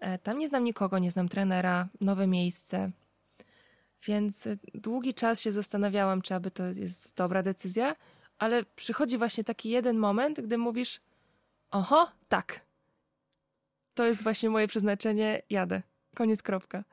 E, 0.00 0.18
Tam 0.18 0.38
nie 0.38 0.48
znam 0.48 0.64
nikogo, 0.64 0.98
nie 0.98 1.10
znam 1.10 1.28
trenera, 1.28 1.88
nowe 2.00 2.26
miejsce. 2.26 2.90
Więc 4.06 4.46
e, 4.46 4.56
długi 4.74 5.14
czas 5.14 5.40
się 5.40 5.52
zastanawiałam, 5.52 6.22
czy 6.22 6.34
aby 6.34 6.50
to 6.50 6.64
jest 6.64 7.16
dobra 7.16 7.42
decyzja, 7.42 7.96
ale 8.38 8.64
przychodzi 8.64 9.18
właśnie 9.18 9.44
taki 9.44 9.70
jeden 9.70 9.98
moment, 9.98 10.40
gdy 10.40 10.58
mówisz: 10.58 11.00
Oho, 11.70 12.10
tak. 12.28 12.66
To 13.94 14.04
jest 14.04 14.22
właśnie 14.22 14.50
moje 14.50 14.68
przeznaczenie, 14.68 15.42
jadę. 15.50 15.82
Koniec, 16.14 16.42
kropka. 16.42 16.84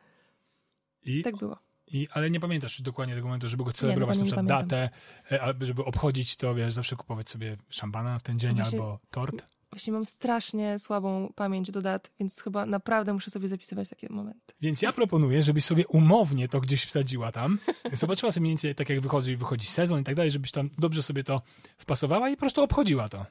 I, 1.04 1.22
Tak 1.22 1.38
było. 1.38 1.58
I, 1.94 2.08
ale 2.12 2.30
nie 2.30 2.40
pamiętasz 2.40 2.82
dokładnie 2.82 3.16
tego 3.16 3.28
momentu, 3.28 3.50
żeby 3.50 3.64
go 3.64 3.74
celebrować, 3.74 4.18
na 4.18 4.26
dokładnie 4.26 4.44
przykład 4.46 4.72
nie 4.72 4.78
datę, 4.78 4.90
e, 5.32 5.42
albo 5.42 5.66
żeby 5.66 5.86
obchodzić 5.86 6.36
to, 6.36 6.56
wiesz, 6.56 6.74
zawsze 6.74 6.96
kupować 6.96 7.30
sobie 7.30 7.58
szampana 7.70 8.20
w 8.20 8.24
ten 8.24 8.40
dzień 8.40 8.56
Właśnie- 8.56 8.80
albo 8.80 9.00
tort. 9.12 9.46
Właśnie 9.72 9.94
mam 9.94 10.06
strasznie 10.06 10.80
słabą 10.80 11.34
pamięć 11.36 11.72
do 11.72 11.82
dat, 11.82 12.12
więc 12.20 12.42
chyba 12.42 12.66
naprawdę 12.66 13.14
muszę 13.14 13.32
sobie 13.32 13.48
zapisywać 13.48 13.90
takie 13.90 14.08
momenty. 14.10 14.54
Więc 14.62 14.82
ja 14.82 14.94
proponuję, 14.94 15.44
żebyś 15.44 15.66
sobie 15.66 15.88
umownie 15.88 16.48
to 16.48 16.62
gdzieś 16.62 16.86
wsadziła 16.86 17.32
tam. 17.32 17.60
Zobaczyła 17.94 18.32
sobie 18.32 18.42
mniej 18.42 18.52
więcej, 18.52 18.76
tak 18.76 18.90
jak 18.90 19.00
wychodzi, 19.00 19.36
wychodzi 19.38 19.68
sezon 19.68 20.02
i 20.02 20.04
tak 20.04 20.16
dalej, 20.16 20.32
żebyś 20.32 20.52
tam 20.52 20.70
dobrze 20.78 21.04
sobie 21.04 21.24
to 21.24 21.42
wpasowała 21.78 22.30
i 22.30 22.36
po 22.36 22.40
prostu 22.40 22.64
obchodziła 22.64 23.10
to. 23.10 23.26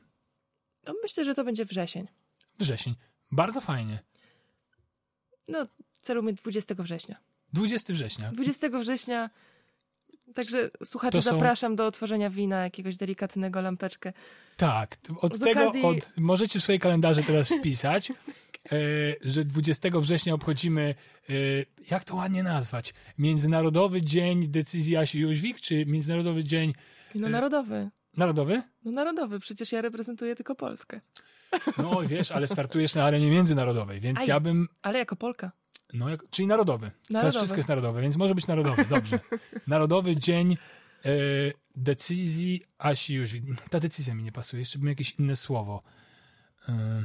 No, 0.87 0.95
myślę, 1.03 1.25
że 1.25 1.35
to 1.35 1.45
będzie 1.45 1.65
wrzesień. 1.65 2.07
Wrzesień. 2.59 2.95
Bardzo 3.33 3.61
fajnie. 3.61 4.03
No, 5.49 5.67
celujmy 6.01 6.33
20 6.33 6.75
września. 6.75 7.32
20 7.53 7.93
września. 7.93 8.33
20 8.33 8.69
września. 8.69 9.31
Także 10.35 10.71
słuchaczy 10.85 11.19
To 11.19 11.23
są- 11.23 11.31
zapraszam 11.31 11.77
do 11.77 11.87
otworzenia 11.87 12.31
wina, 12.31 12.65
jakiegoś 12.65 12.97
delikatnego 12.97 13.61
lampeczkę. 13.61 14.13
Tak, 14.57 14.97
od 15.21 15.37
Z 15.37 15.41
tego 15.41 15.61
okazji- 15.61 15.85
od, 15.85 16.13
możecie 16.21 16.59
w 16.61 16.63
swoje 16.63 16.79
kalendarze 16.79 17.23
teraz 17.23 17.49
wpisać, 17.49 18.11
e, 18.13 18.15
że 19.21 19.45
20 19.45 20.01
września 20.01 20.35
obchodzimy, 20.35 20.95
e, 21.29 21.33
jak 21.91 22.05
to 22.05 22.15
ładnie 22.17 22.43
nazwać, 22.43 22.95
Międzynarodowy 23.19 24.03
Dzień 24.03 24.49
Decyzji 24.49 24.97
Asi 24.97 25.19
Jóźwik, 25.21 25.61
czy 25.61 25.87
Międzynarodowy 25.87 26.45
Dzień 26.45 26.73
No 27.15 27.27
E- 27.27 27.31
narodowy. 27.31 27.91
Narodowy? 28.17 28.63
No 28.85 28.93
narodowy, 28.93 29.41
przecież 29.41 29.73
ja 29.73 29.81
reprezentuję 29.83 30.35
tylko 30.37 30.55
Polskę. 30.55 31.01
No 31.79 32.01
wiesz, 32.07 32.31
ale 32.33 32.47
startujesz 32.49 32.95
na 32.95 33.05
arenie 33.05 33.31
międzynarodowej, 33.31 34.01
więc 34.01 34.19
Aj. 34.21 34.27
ja 34.27 34.41
bym, 34.41 34.69
Ale 34.83 34.99
jako 34.99 35.17
Polka. 35.17 35.53
No 35.93 36.09
jak, 36.09 36.31
czyli 36.31 36.49
narodowy. 36.49 36.87
Teraz 36.91 37.11
Narodowy. 37.11 37.39
wszystko 37.39 37.57
jest 37.57 37.69
narodowe, 37.69 38.03
więc 38.03 38.17
może 38.17 38.35
być 38.35 38.47
narodowy, 38.47 38.85
dobrze. 38.85 39.21
Narodowy 39.67 40.17
Dzień 40.17 40.57
e, 41.05 41.09
Decyzji 41.77 42.63
Asi 42.79 43.15
Jóźwik. 43.15 43.45
Ta 43.71 43.81
decyzja 43.81 44.15
mi 44.15 44.23
nie 44.23 44.33
pasuje, 44.33 44.61
jeszcze 44.61 44.79
bym 44.79 44.89
jakieś 44.89 45.15
inne 45.19 45.37
słowo. 45.37 45.83
E, 46.69 47.05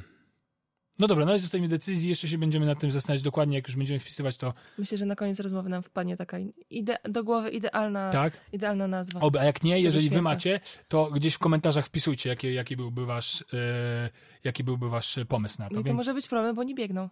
No 1.00 1.08
dobra, 1.08 1.26
na 1.26 1.32
razie 1.32 1.42
zostajemy 1.42 1.68
decyzji, 1.68 2.10
jeszcze 2.10 2.28
się 2.28 2.38
będziemy 2.38 2.66
nad 2.66 2.80
tym 2.80 2.92
zastanawiać 2.92 3.22
dokładnie, 3.24 3.56
jak 3.56 3.68
już 3.68 3.76
będziemy 3.78 4.00
wpisywać 4.00 4.38
to. 4.38 4.54
Myślę, 4.78 4.98
że 4.98 5.06
na 5.06 5.16
koniec 5.16 5.40
rozmowy 5.40 5.70
nam 5.70 5.84
wpadnie 5.84 6.18
taka 6.18 6.38
ide- 6.72 6.98
do 7.10 7.24
głowy 7.24 7.50
idealna, 7.50 8.10
Tak? 8.12 8.34
idealna 8.54 8.88
nazwa. 8.88 9.20
Oby, 9.20 9.40
a 9.40 9.44
jak 9.44 9.64
nie, 9.64 9.80
jeżeli 9.82 10.10
wy 10.10 10.22
macie, 10.22 10.60
to 10.88 11.12
gdzieś 11.12 11.34
w 11.34 11.40
komentarzach 11.40 11.86
wpisujcie, 11.86 12.30
jaki, 12.30 12.54
jaki 12.54 12.76
byłby 12.78 13.06
wasz, 13.06 13.42
e, 13.54 14.10
jaki 14.44 14.64
byłby 14.64 14.90
wasz 14.90 15.20
pomysł 15.28 15.62
na 15.62 15.70
to. 15.70 15.74
I 15.74 15.78
to 15.78 15.84
Więc, 15.84 15.98
może 15.98 16.14
być 16.14 16.28
problem, 16.28 16.56
bo 16.56 16.64
nie 16.64 16.76
biegną. 16.76 17.10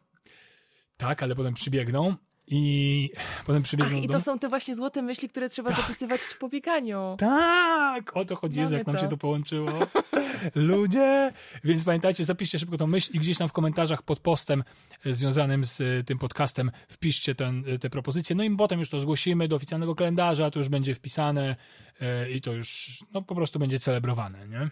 Tak, 0.98 1.24
ale 1.24 1.36
potem 1.36 1.54
przybiegną 1.54 2.16
i 2.48 3.10
potem 3.46 3.64
przybiegną 3.64 3.98
Ach, 3.98 4.04
i 4.04 4.08
to 4.08 4.22
są 4.22 4.40
te 4.40 4.50
właśnie 4.50 4.76
złote 4.76 5.02
myśli, 5.02 5.30
które 5.30 5.50
trzeba 5.50 5.72
zapisywać 5.72 6.22
po 6.40 6.50
bieganiu. 6.50 7.16
Tak, 7.20 8.18
o 8.18 8.26
to 8.26 8.36
chodzi, 8.36 8.62
Mamy 8.62 8.78
jak 8.78 8.88
nam 8.88 8.96
to. 8.96 9.02
się 9.02 9.08
to 9.08 9.18
połączyło. 9.18 9.72
Ludzie! 10.56 11.34
Więc 11.64 11.84
pamiętajcie, 11.84 12.26
zapiszcie 12.26 12.60
szybko 12.60 12.78
tą 12.78 12.88
myśl 12.88 13.12
i 13.14 13.20
gdzieś 13.20 13.38
tam 13.38 13.48
w 13.50 13.52
komentarzach 13.52 14.04
pod 14.04 14.20
postem 14.20 14.64
związanym 15.06 15.66
z 15.66 15.82
e, 15.82 16.04
tym 16.04 16.18
podcastem 16.18 16.72
wpiszcie 16.90 17.36
ten, 17.36 17.64
e, 17.68 17.80
te 17.80 17.90
propozycje. 17.90 18.36
No 18.36 18.44
i 18.44 18.56
potem 18.56 18.80
już 18.80 18.90
to 18.90 19.00
zgłosimy 19.00 19.48
do 19.48 19.56
oficjalnego 19.56 19.96
kalendarza, 19.96 20.52
to 20.52 20.60
już 20.60 20.70
będzie 20.70 20.96
wpisane 20.96 21.56
e, 22.02 22.32
i 22.32 22.42
to 22.42 22.54
już 22.54 22.98
no, 23.14 23.22
po 23.22 23.36
prostu 23.36 23.60
będzie 23.60 23.80
celebrowane, 23.80 24.48
nie? 24.48 24.70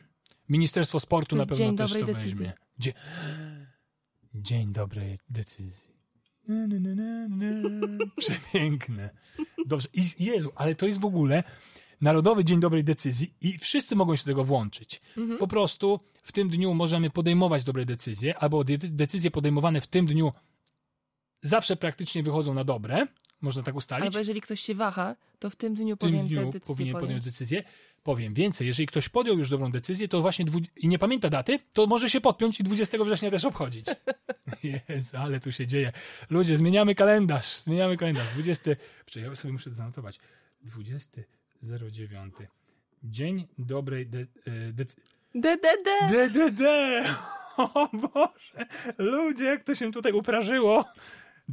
Ministerstwo 0.49 0.99
Sportu 0.99 1.35
na 1.35 1.45
pewno 1.45 1.55
dzień 1.57 1.77
też 1.77 1.93
to 1.93 2.05
decyzji. 2.05 2.29
weźmie. 2.31 2.53
Dzie- 2.79 2.93
dzień 4.35 4.71
dobrej 4.73 5.19
decyzji. 5.29 5.92
Na, 6.47 6.67
na, 6.67 6.79
na, 6.95 7.27
na, 7.27 7.69
na. 7.87 8.05
Przepiękne. 8.17 9.09
Dobrze. 9.65 9.87
I 9.93 10.23
Jezu, 10.23 10.51
ale 10.55 10.75
to 10.75 10.87
jest 10.87 10.99
w 10.99 11.05
ogóle 11.05 11.43
Narodowy 12.01 12.43
Dzień 12.43 12.59
Dobrej 12.59 12.83
Decyzji 12.83 13.33
i 13.41 13.57
wszyscy 13.57 13.95
mogą 13.95 14.15
się 14.15 14.23
do 14.23 14.31
tego 14.31 14.43
włączyć. 14.43 15.01
Po 15.39 15.47
prostu 15.47 15.99
w 16.23 16.31
tym 16.31 16.49
dniu 16.49 16.73
możemy 16.73 17.09
podejmować 17.09 17.63
dobre 17.63 17.85
decyzje, 17.85 18.37
albo 18.37 18.63
de- 18.63 18.77
decyzje 18.77 19.31
podejmowane 19.31 19.81
w 19.81 19.87
tym 19.87 20.05
dniu 20.05 20.31
zawsze 21.41 21.75
praktycznie 21.75 22.23
wychodzą 22.23 22.53
na 22.53 22.63
dobre. 22.63 23.07
Można 23.43 23.63
tak 23.63 23.75
ustalić. 23.75 24.05
Albo 24.05 24.17
jeżeli 24.17 24.41
ktoś 24.41 24.59
się 24.59 24.75
waha, 24.75 25.15
to 25.39 25.49
w 25.49 25.55
tym 25.55 25.75
dniu 25.75 25.95
w 25.95 25.99
tym 25.99 26.09
powinien 26.09 26.27
dniu 26.27 26.51
decyzję 26.51 26.75
powinien 26.75 26.93
podjąć. 26.99 27.25
decyzję. 27.25 27.63
Powiem 28.03 28.33
więcej, 28.33 28.67
jeżeli 28.67 28.87
ktoś 28.87 29.09
podjął 29.09 29.37
już 29.37 29.49
dobrą 29.49 29.71
decyzję, 29.71 30.07
to 30.07 30.21
właśnie 30.21 30.45
dwu... 30.45 30.59
i 30.77 30.87
nie 30.87 30.99
pamięta 30.99 31.29
daty, 31.29 31.59
to 31.73 31.87
może 31.87 32.09
się 32.09 32.21
podpiąć 32.21 32.59
i 32.59 32.63
20 32.63 32.97
września 33.03 33.31
też 33.31 33.45
obchodzić. 33.45 33.85
Jezu, 34.89 35.17
ale 35.17 35.39
tu 35.39 35.51
się 35.51 35.67
dzieje. 35.67 35.91
Ludzie, 36.29 36.57
zmieniamy 36.57 36.95
kalendarz, 36.95 37.57
zmieniamy 37.57 37.97
kalendarz. 37.97 38.29
20, 38.29 38.71
Czekaj, 39.05 39.29
ja 39.29 39.35
sobie 39.35 39.51
muszę 39.51 39.69
to 39.69 39.75
zanotować. 39.75 40.19
20.09. 40.65 42.29
Dzień 43.03 43.47
dobrej 43.57 44.07
de... 44.07 44.19
e, 44.19 44.25
decy... 44.73 45.01
DDD! 45.35 45.89
DDD! 46.09 46.61
O 47.57 47.89
Boże! 47.93 48.65
Ludzie, 48.97 49.45
jak 49.45 49.63
to 49.63 49.75
się 49.75 49.91
tutaj 49.91 50.11
uprażyło. 50.11 50.85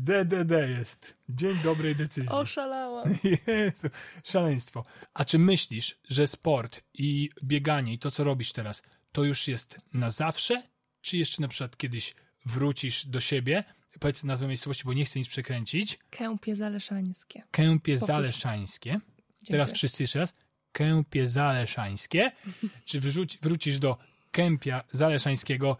DDD 0.04 0.68
jest. 0.78 1.14
Dzień 1.28 1.56
dobrej 1.62 1.96
decyzji. 1.96 2.30
Oszalałam. 2.30 3.04
Jezu, 3.46 3.88
szaleństwo. 4.24 4.84
A 5.14 5.24
czy 5.24 5.38
myślisz, 5.38 5.98
że 6.08 6.26
sport 6.26 6.80
i 6.94 7.30
bieganie 7.44 7.92
i 7.92 7.98
to, 7.98 8.10
co 8.10 8.24
robisz 8.24 8.52
teraz, 8.52 8.82
to 9.12 9.24
już 9.24 9.48
jest 9.48 9.80
na 9.92 10.10
zawsze? 10.10 10.62
Czy 11.00 11.16
jeszcze 11.16 11.42
na 11.42 11.48
przykład 11.48 11.76
kiedyś 11.76 12.14
wrócisz 12.46 13.06
do 13.06 13.20
siebie? 13.20 13.64
Powiedz 14.00 14.24
nazwę 14.24 14.46
miejscowości, 14.46 14.84
bo 14.84 14.92
nie 14.92 15.04
chcę 15.04 15.18
nic 15.18 15.28
przekręcić. 15.28 15.98
Kępie 16.10 16.56
zaleszańskie. 16.56 17.42
Kępie 17.50 17.92
Powtórz. 17.92 18.06
Zaleszańskie. 18.06 18.90
Dziękuję. 18.90 19.50
Teraz 19.50 19.72
wszyscy 19.72 20.02
jeszcze 20.02 20.18
raz. 20.18 20.34
Kępie 20.72 21.28
Zaleszańskie. 21.28 22.32
Czy 22.84 23.00
wyrzuci, 23.00 23.38
wrócisz 23.42 23.78
do 23.78 23.98
Kępia 24.30 24.84
Zaleszańskiego, 24.92 25.76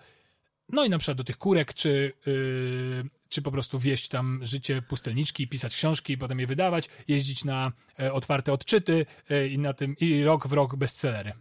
no 0.68 0.84
i 0.84 0.90
na 0.90 0.98
przykład 0.98 1.18
do 1.18 1.24
tych 1.24 1.38
kurek, 1.38 1.74
czy, 1.74 2.12
yy, 2.26 3.04
czy 3.30 3.42
po 3.42 3.50
prostu 3.50 3.78
wieść 3.78 4.08
tam 4.08 4.40
życie 4.42 4.82
pustelniczki, 4.82 5.48
pisać 5.48 5.76
książki, 5.76 6.18
potem 6.18 6.40
je 6.40 6.46
wydawać, 6.46 6.88
jeździć 7.08 7.44
na 7.44 7.72
e, 8.00 8.12
otwarte 8.12 8.52
odczyty 8.52 9.06
e, 9.30 9.46
i 9.46 9.58
na 9.58 9.72
tym 9.72 9.96
i 10.00 10.24
rok 10.24 10.46
w 10.46 10.52
rok 10.52 10.76
bestsellery. 10.76 11.32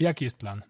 Jaki 0.00 0.24
jest 0.24 0.38
plan? 0.38 0.62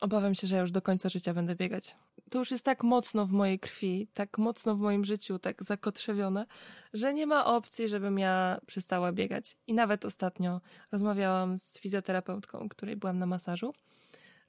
Obawiam 0.00 0.34
się, 0.34 0.46
że 0.46 0.56
ja 0.56 0.62
już 0.62 0.72
do 0.72 0.82
końca 0.82 1.08
życia 1.08 1.34
będę 1.34 1.54
biegać. 1.54 1.96
To 2.30 2.38
już 2.38 2.50
jest 2.50 2.64
tak 2.64 2.82
mocno 2.82 3.26
w 3.26 3.30
mojej 3.30 3.58
krwi, 3.58 4.08
tak 4.14 4.38
mocno 4.38 4.76
w 4.76 4.78
moim 4.78 5.04
życiu, 5.04 5.38
tak 5.38 5.64
zakotrzewione, 5.64 6.46
że 6.92 7.14
nie 7.14 7.26
ma 7.26 7.44
opcji, 7.44 7.88
żebym 7.88 8.18
ja 8.18 8.60
przestała 8.66 9.12
biegać. 9.12 9.56
I 9.66 9.74
nawet 9.74 10.04
ostatnio 10.04 10.60
rozmawiałam 10.92 11.58
z 11.58 11.78
fizjoterapeutką, 11.78 12.68
której 12.68 12.96
byłam 12.96 13.18
na 13.18 13.26
masażu, 13.26 13.74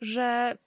że 0.01 0.57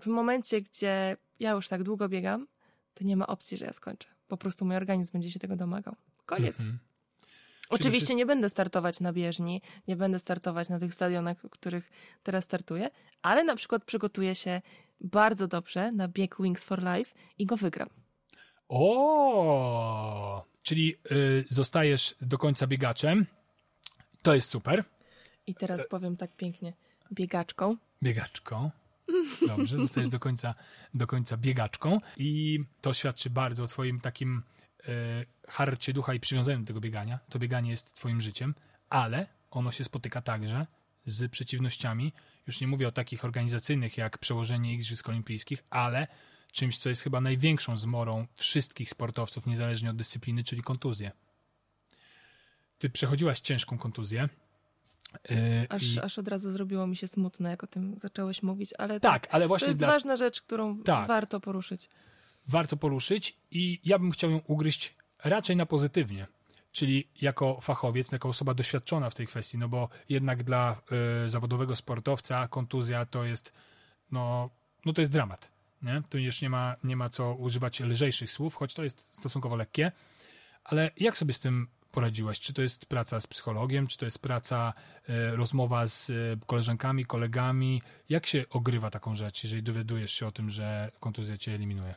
w 0.00 0.06
momencie, 0.06 0.60
gdzie 0.60 1.16
ja 1.40 1.50
już 1.50 1.68
tak 1.68 1.82
długo 1.82 2.08
biegam, 2.08 2.46
to 2.94 3.04
nie 3.04 3.16
ma 3.16 3.26
opcji, 3.26 3.56
że 3.56 3.64
ja 3.64 3.72
skończę. 3.72 4.13
Po 4.34 4.38
prostu 4.38 4.64
mój 4.64 4.76
organizm 4.76 5.12
będzie 5.12 5.30
się 5.30 5.38
tego 5.38 5.56
domagał. 5.56 5.94
Koniec. 6.26 6.60
Mhm. 6.60 6.78
Oczywiście 7.70 7.98
wszyscy- 7.98 8.14
nie 8.14 8.26
będę 8.26 8.48
startować 8.48 9.00
na 9.00 9.12
bieżni, 9.12 9.62
nie 9.88 9.96
będę 9.96 10.18
startować 10.18 10.68
na 10.68 10.78
tych 10.78 10.94
stadionach, 10.94 11.38
w 11.40 11.50
których 11.50 11.90
teraz 12.22 12.44
startuję, 12.44 12.90
ale 13.22 13.44
na 13.44 13.56
przykład 13.56 13.84
przygotuję 13.84 14.34
się 14.34 14.62
bardzo 15.00 15.48
dobrze 15.48 15.92
na 15.92 16.08
bieg 16.08 16.36
Wings 16.40 16.64
for 16.64 16.82
Life 16.82 17.14
i 17.38 17.46
go 17.46 17.56
wygram. 17.56 17.88
O, 18.68 20.44
czyli 20.62 20.94
y, 21.12 21.44
zostajesz 21.48 22.14
do 22.20 22.38
końca 22.38 22.66
biegaczem. 22.66 23.26
To 24.22 24.34
jest 24.34 24.48
super. 24.50 24.84
I 25.46 25.54
teraz 25.54 25.86
powiem 25.88 26.16
tak 26.16 26.36
pięknie, 26.36 26.72
biegaczką. 27.12 27.76
biegaczką. 28.02 28.70
Dobrze, 29.48 29.78
zostajesz 29.78 30.08
do 30.08 30.20
końca, 30.20 30.54
do 30.94 31.06
końca 31.06 31.36
biegaczką 31.36 32.00
i 32.16 32.60
to 32.80 32.94
świadczy 32.94 33.30
bardzo 33.30 33.64
o 33.64 33.66
twoim 33.66 34.00
takim 34.00 34.42
e, 34.88 34.90
harcie 35.48 35.92
ducha 35.92 36.14
i 36.14 36.20
przywiązaniu 36.20 36.60
do 36.60 36.66
tego 36.66 36.80
biegania. 36.80 37.18
To 37.28 37.38
bieganie 37.38 37.70
jest 37.70 37.94
twoim 37.94 38.20
życiem, 38.20 38.54
ale 38.90 39.26
ono 39.50 39.72
się 39.72 39.84
spotyka 39.84 40.22
także 40.22 40.66
z 41.04 41.30
przeciwnościami. 41.30 42.12
Już 42.46 42.60
nie 42.60 42.66
mówię 42.66 42.88
o 42.88 42.92
takich 42.92 43.24
organizacyjnych 43.24 43.98
jak 43.98 44.18
przełożenie 44.18 44.74
Igrzysk 44.74 45.08
Olimpijskich, 45.08 45.64
ale 45.70 46.06
czymś, 46.52 46.78
co 46.78 46.88
jest 46.88 47.02
chyba 47.02 47.20
największą 47.20 47.76
zmorą 47.76 48.26
wszystkich 48.34 48.90
sportowców, 48.90 49.46
niezależnie 49.46 49.90
od 49.90 49.96
dyscypliny, 49.96 50.44
czyli 50.44 50.62
kontuzje. 50.62 51.12
Ty 52.78 52.90
przechodziłaś 52.90 53.40
ciężką 53.40 53.78
kontuzję. 53.78 54.28
E, 55.30 55.66
Aż, 55.72 55.82
i- 55.96 56.00
aż 56.00 56.18
od 56.18 56.28
razu 56.28 56.52
zrobiło 56.52 56.86
mi 56.86 56.96
się 56.96 57.08
smutno, 57.08 57.48
jak 57.48 57.64
o 57.64 57.66
tym 57.66 57.94
zacząłeś 57.98 58.42
mówić, 58.42 58.70
ale 58.78 59.00
tak, 59.00 59.28
ale 59.30 59.44
to 59.44 59.48
właśnie 59.48 59.68
jest 59.68 59.80
dla, 59.80 59.88
ważna 59.88 60.16
rzecz, 60.16 60.42
którą 60.42 60.78
Tak. 60.78 61.08
warto 61.08 61.40
poruszyć. 61.40 61.88
warto 62.46 62.76
poruszyć 62.76 63.36
i 63.50 63.80
ja 63.84 63.98
bym 63.98 64.10
chciał 64.10 64.30
ją 64.30 64.40
ugryźć 64.46 64.94
raczej 65.24 65.56
na 65.56 65.66
pozytywnie. 65.66 66.26
Czyli 66.72 67.08
jako 67.20 67.60
fachowiec, 67.60 68.12
jako 68.12 68.28
osoba 68.28 68.54
doświadczona 68.54 69.10
w 69.10 69.14
tej 69.14 69.26
kwestii, 69.26 69.58
no 69.58 69.68
bo 69.68 69.88
jednak 70.08 70.42
dla 70.42 70.80
y, 71.26 71.30
zawodowego 71.30 71.76
sportowca 71.76 72.48
kontuzja 72.48 73.06
to 73.06 73.24
jest, 73.24 73.52
no, 74.10 74.50
no 74.84 74.92
to 74.92 75.00
jest 75.00 75.12
dramat. 75.12 75.50
Nie? 75.82 76.02
Tu 76.10 76.18
już 76.18 76.42
nie 76.42 76.50
ma, 76.50 76.76
nie 76.84 76.96
ma 76.96 77.08
co 77.08 77.34
używać 77.34 77.80
lżejszych 77.80 78.30
słów, 78.30 78.54
choć 78.54 78.74
to 78.74 78.84
jest 78.84 79.16
stosunkowo 79.18 79.56
lekkie. 79.56 79.92
Ale 80.64 80.90
jak 80.96 81.18
sobie 81.18 81.32
z 81.34 81.40
tym 81.40 81.68
poradziłaś? 81.94 82.40
Czy 82.40 82.52
to 82.52 82.62
jest 82.62 82.86
praca 82.86 83.20
z 83.20 83.26
psychologiem, 83.26 83.86
czy 83.86 83.98
to 83.98 84.04
jest 84.04 84.18
praca, 84.18 84.72
y, 85.08 85.36
rozmowa 85.36 85.86
z 85.86 86.10
y, 86.10 86.38
koleżankami, 86.46 87.04
kolegami? 87.04 87.82
Jak 88.08 88.26
się 88.26 88.44
ogrywa 88.50 88.90
taką 88.90 89.14
rzecz, 89.14 89.44
jeżeli 89.44 89.62
dowiadujesz 89.62 90.12
się 90.12 90.26
o 90.26 90.32
tym, 90.32 90.50
że 90.50 90.90
kontuzja 91.00 91.36
cię 91.36 91.54
eliminuje? 91.54 91.94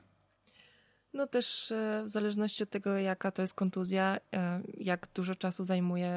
No 1.14 1.28
też 1.28 1.72
e, 1.72 2.04
w 2.06 2.10
zależności 2.10 2.64
od 2.64 2.70
tego, 2.70 2.98
jaka 2.98 3.32
to 3.32 3.42
jest 3.42 3.54
kontuzja, 3.54 4.18
e, 4.34 4.62
jak 4.78 5.08
dużo 5.16 5.36
czasu 5.36 5.64
zajmuje 5.64 6.10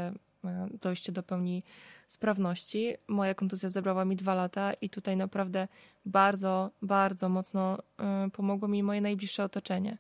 e, 0.45 0.69
dojście 0.83 1.13
do 1.13 1.23
pełni 1.23 1.63
sprawności. 2.07 2.95
Moja 3.09 3.35
kontuzja 3.35 3.69
zabrała 3.69 4.05
mi 4.05 4.17
dwa 4.17 4.35
lata 4.35 4.73
i 4.73 4.91
tutaj 4.91 5.17
naprawdę 5.17 5.69
bardzo, 6.05 6.71
bardzo 6.83 7.29
mocno 7.29 7.79
e, 7.99 8.31
pomogło 8.33 8.69
mi 8.69 8.83
moje 8.83 9.01
najbliższe 9.01 9.45
otoczenie. 9.45 9.99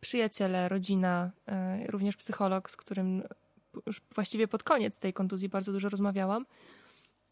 Przyjaciele, 0.00 0.68
rodzina, 0.68 1.30
e, 1.46 1.86
również 1.86 2.16
psycholog, 2.16 2.70
z 2.70 2.76
którym 2.76 3.22
już 3.86 4.00
właściwie 4.14 4.48
pod 4.48 4.62
koniec 4.62 5.00
tej 5.00 5.12
kontuzji 5.12 5.48
bardzo 5.48 5.72
dużo 5.72 5.88
rozmawiałam, 5.88 6.46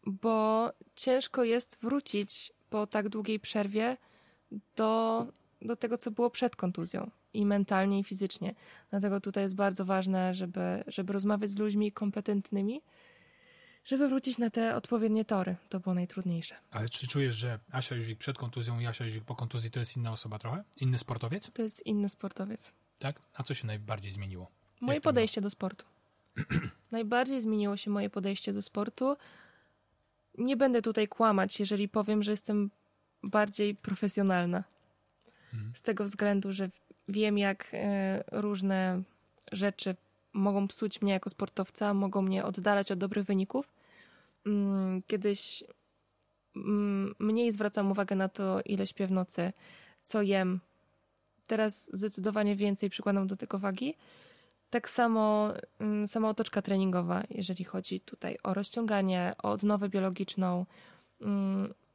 bo 0.05 0.69
ciężko 0.95 1.43
jest 1.43 1.81
wrócić 1.81 2.53
po 2.69 2.87
tak 2.87 3.09
długiej 3.09 3.39
przerwie 3.39 3.97
do 4.75 5.25
do 5.61 5.75
tego, 5.75 5.97
co 5.97 6.11
było 6.11 6.29
przed 6.29 6.55
kontuzją 6.55 7.11
i 7.33 7.45
mentalnie, 7.45 7.99
i 7.99 8.03
fizycznie. 8.03 8.55
Dlatego 8.89 9.21
tutaj 9.21 9.43
jest 9.43 9.55
bardzo 9.55 9.85
ważne, 9.85 10.33
żeby, 10.33 10.83
żeby 10.87 11.13
rozmawiać 11.13 11.49
z 11.49 11.57
ludźmi 11.57 11.91
kompetentnymi, 11.91 12.81
żeby 13.85 14.09
wrócić 14.09 14.37
na 14.37 14.49
te 14.49 14.75
odpowiednie 14.75 15.25
tory. 15.25 15.55
To 15.69 15.79
było 15.79 15.95
najtrudniejsze. 15.95 16.55
Ale 16.71 16.89
czy 16.89 17.07
czujesz, 17.07 17.35
że 17.35 17.59
Asia 17.71 17.95
Jóźwik 17.95 18.19
przed 18.19 18.37
kontuzją 18.37 18.79
i 18.79 18.85
Asia 18.85 19.05
Jóźwik 19.05 19.23
po 19.23 19.35
kontuzji 19.35 19.71
to 19.71 19.79
jest 19.79 19.97
inna 19.97 20.11
osoba 20.11 20.39
trochę? 20.39 20.63
Inny 20.77 20.97
sportowiec? 20.97 21.51
To 21.53 21.61
jest 21.61 21.85
inny 21.85 22.09
sportowiec. 22.09 22.73
Tak? 22.99 23.21
A 23.33 23.43
co 23.43 23.53
się 23.53 23.67
najbardziej 23.67 24.11
zmieniło? 24.11 24.51
Moje 24.81 25.01
podejście 25.01 25.41
do 25.41 25.49
sportu. 25.49 25.85
Najbardziej 26.91 27.41
zmieniło 27.41 27.77
się 27.77 27.91
moje 27.91 28.09
podejście 28.09 28.53
do 28.53 28.61
sportu. 28.61 29.17
Nie 30.37 30.57
będę 30.57 30.81
tutaj 30.81 31.07
kłamać, 31.07 31.59
jeżeli 31.59 31.89
powiem, 31.89 32.23
że 32.23 32.31
jestem 32.31 32.71
bardziej 33.23 33.75
profesjonalna. 33.75 34.63
z 35.73 35.81
tego 35.81 36.03
względu, 36.03 36.53
że 36.53 36.69
wiem, 37.07 37.37
jak 37.37 37.67
e, 37.73 38.23
różne 38.31 39.01
rzeczy 39.51 39.95
mogą 40.35 40.67
psuć 40.67 41.01
mnie 41.01 41.13
jako 41.13 41.29
sportowca, 41.29 41.93
mogą 41.93 42.21
mnie 42.21 42.45
oddalać 42.45 42.91
od 42.91 42.99
dobrych 42.99 43.25
wyników. 43.25 43.73
Mm, 44.45 45.01
Kiedyś 45.07 45.63
mm, 46.55 47.15
mniej 47.19 47.51
zwracam 47.51 47.91
uwagę 47.91 48.15
na 48.15 48.29
to, 48.29 48.61
ile 48.65 48.87
śpię 48.87 49.07
w 49.07 49.11
nocy, 49.11 49.53
co 50.03 50.21
jem. 50.21 50.59
Teraz 51.47 51.89
zdecydowanie 51.93 52.55
więcej 52.55 52.89
przykładam 52.89 53.27
do 53.27 53.37
tego 53.37 53.59
wagi. 53.59 53.95
Tak 54.69 54.89
samo 54.89 55.53
mm, 55.79 56.07
sama 56.07 56.29
otoczka 56.29 56.61
treningowa, 56.61 57.23
jeżeli 57.29 57.63
chodzi 57.63 57.99
tutaj 57.99 58.37
o 58.43 58.53
rozciąganie, 58.53 59.33
o 59.43 59.51
odnowę 59.51 59.89
biologiczną. 59.89 60.65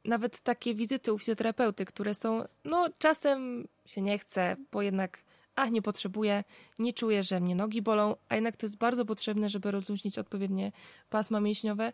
Nawet 0.05 0.41
takie 0.41 0.75
wizyty 0.75 1.13
u 1.13 1.19
fizjoterapeuty, 1.19 1.85
które 1.85 2.13
są, 2.13 2.45
no 2.65 2.89
czasem 2.99 3.67
się 3.85 4.01
nie 4.01 4.19
chce, 4.19 4.55
bo 4.71 4.81
jednak 4.81 5.19
ach, 5.55 5.71
nie 5.71 5.81
potrzebuję, 5.81 6.43
nie 6.79 6.93
czuję, 6.93 7.23
że 7.23 7.39
mnie 7.39 7.55
nogi 7.55 7.81
bolą, 7.81 8.15
a 8.29 8.35
jednak 8.35 8.57
to 8.57 8.65
jest 8.65 8.77
bardzo 8.77 9.05
potrzebne, 9.05 9.49
żeby 9.49 9.71
rozluźnić 9.71 10.17
odpowiednie 10.19 10.71
pasma 11.09 11.39
mięśniowe, 11.39 11.93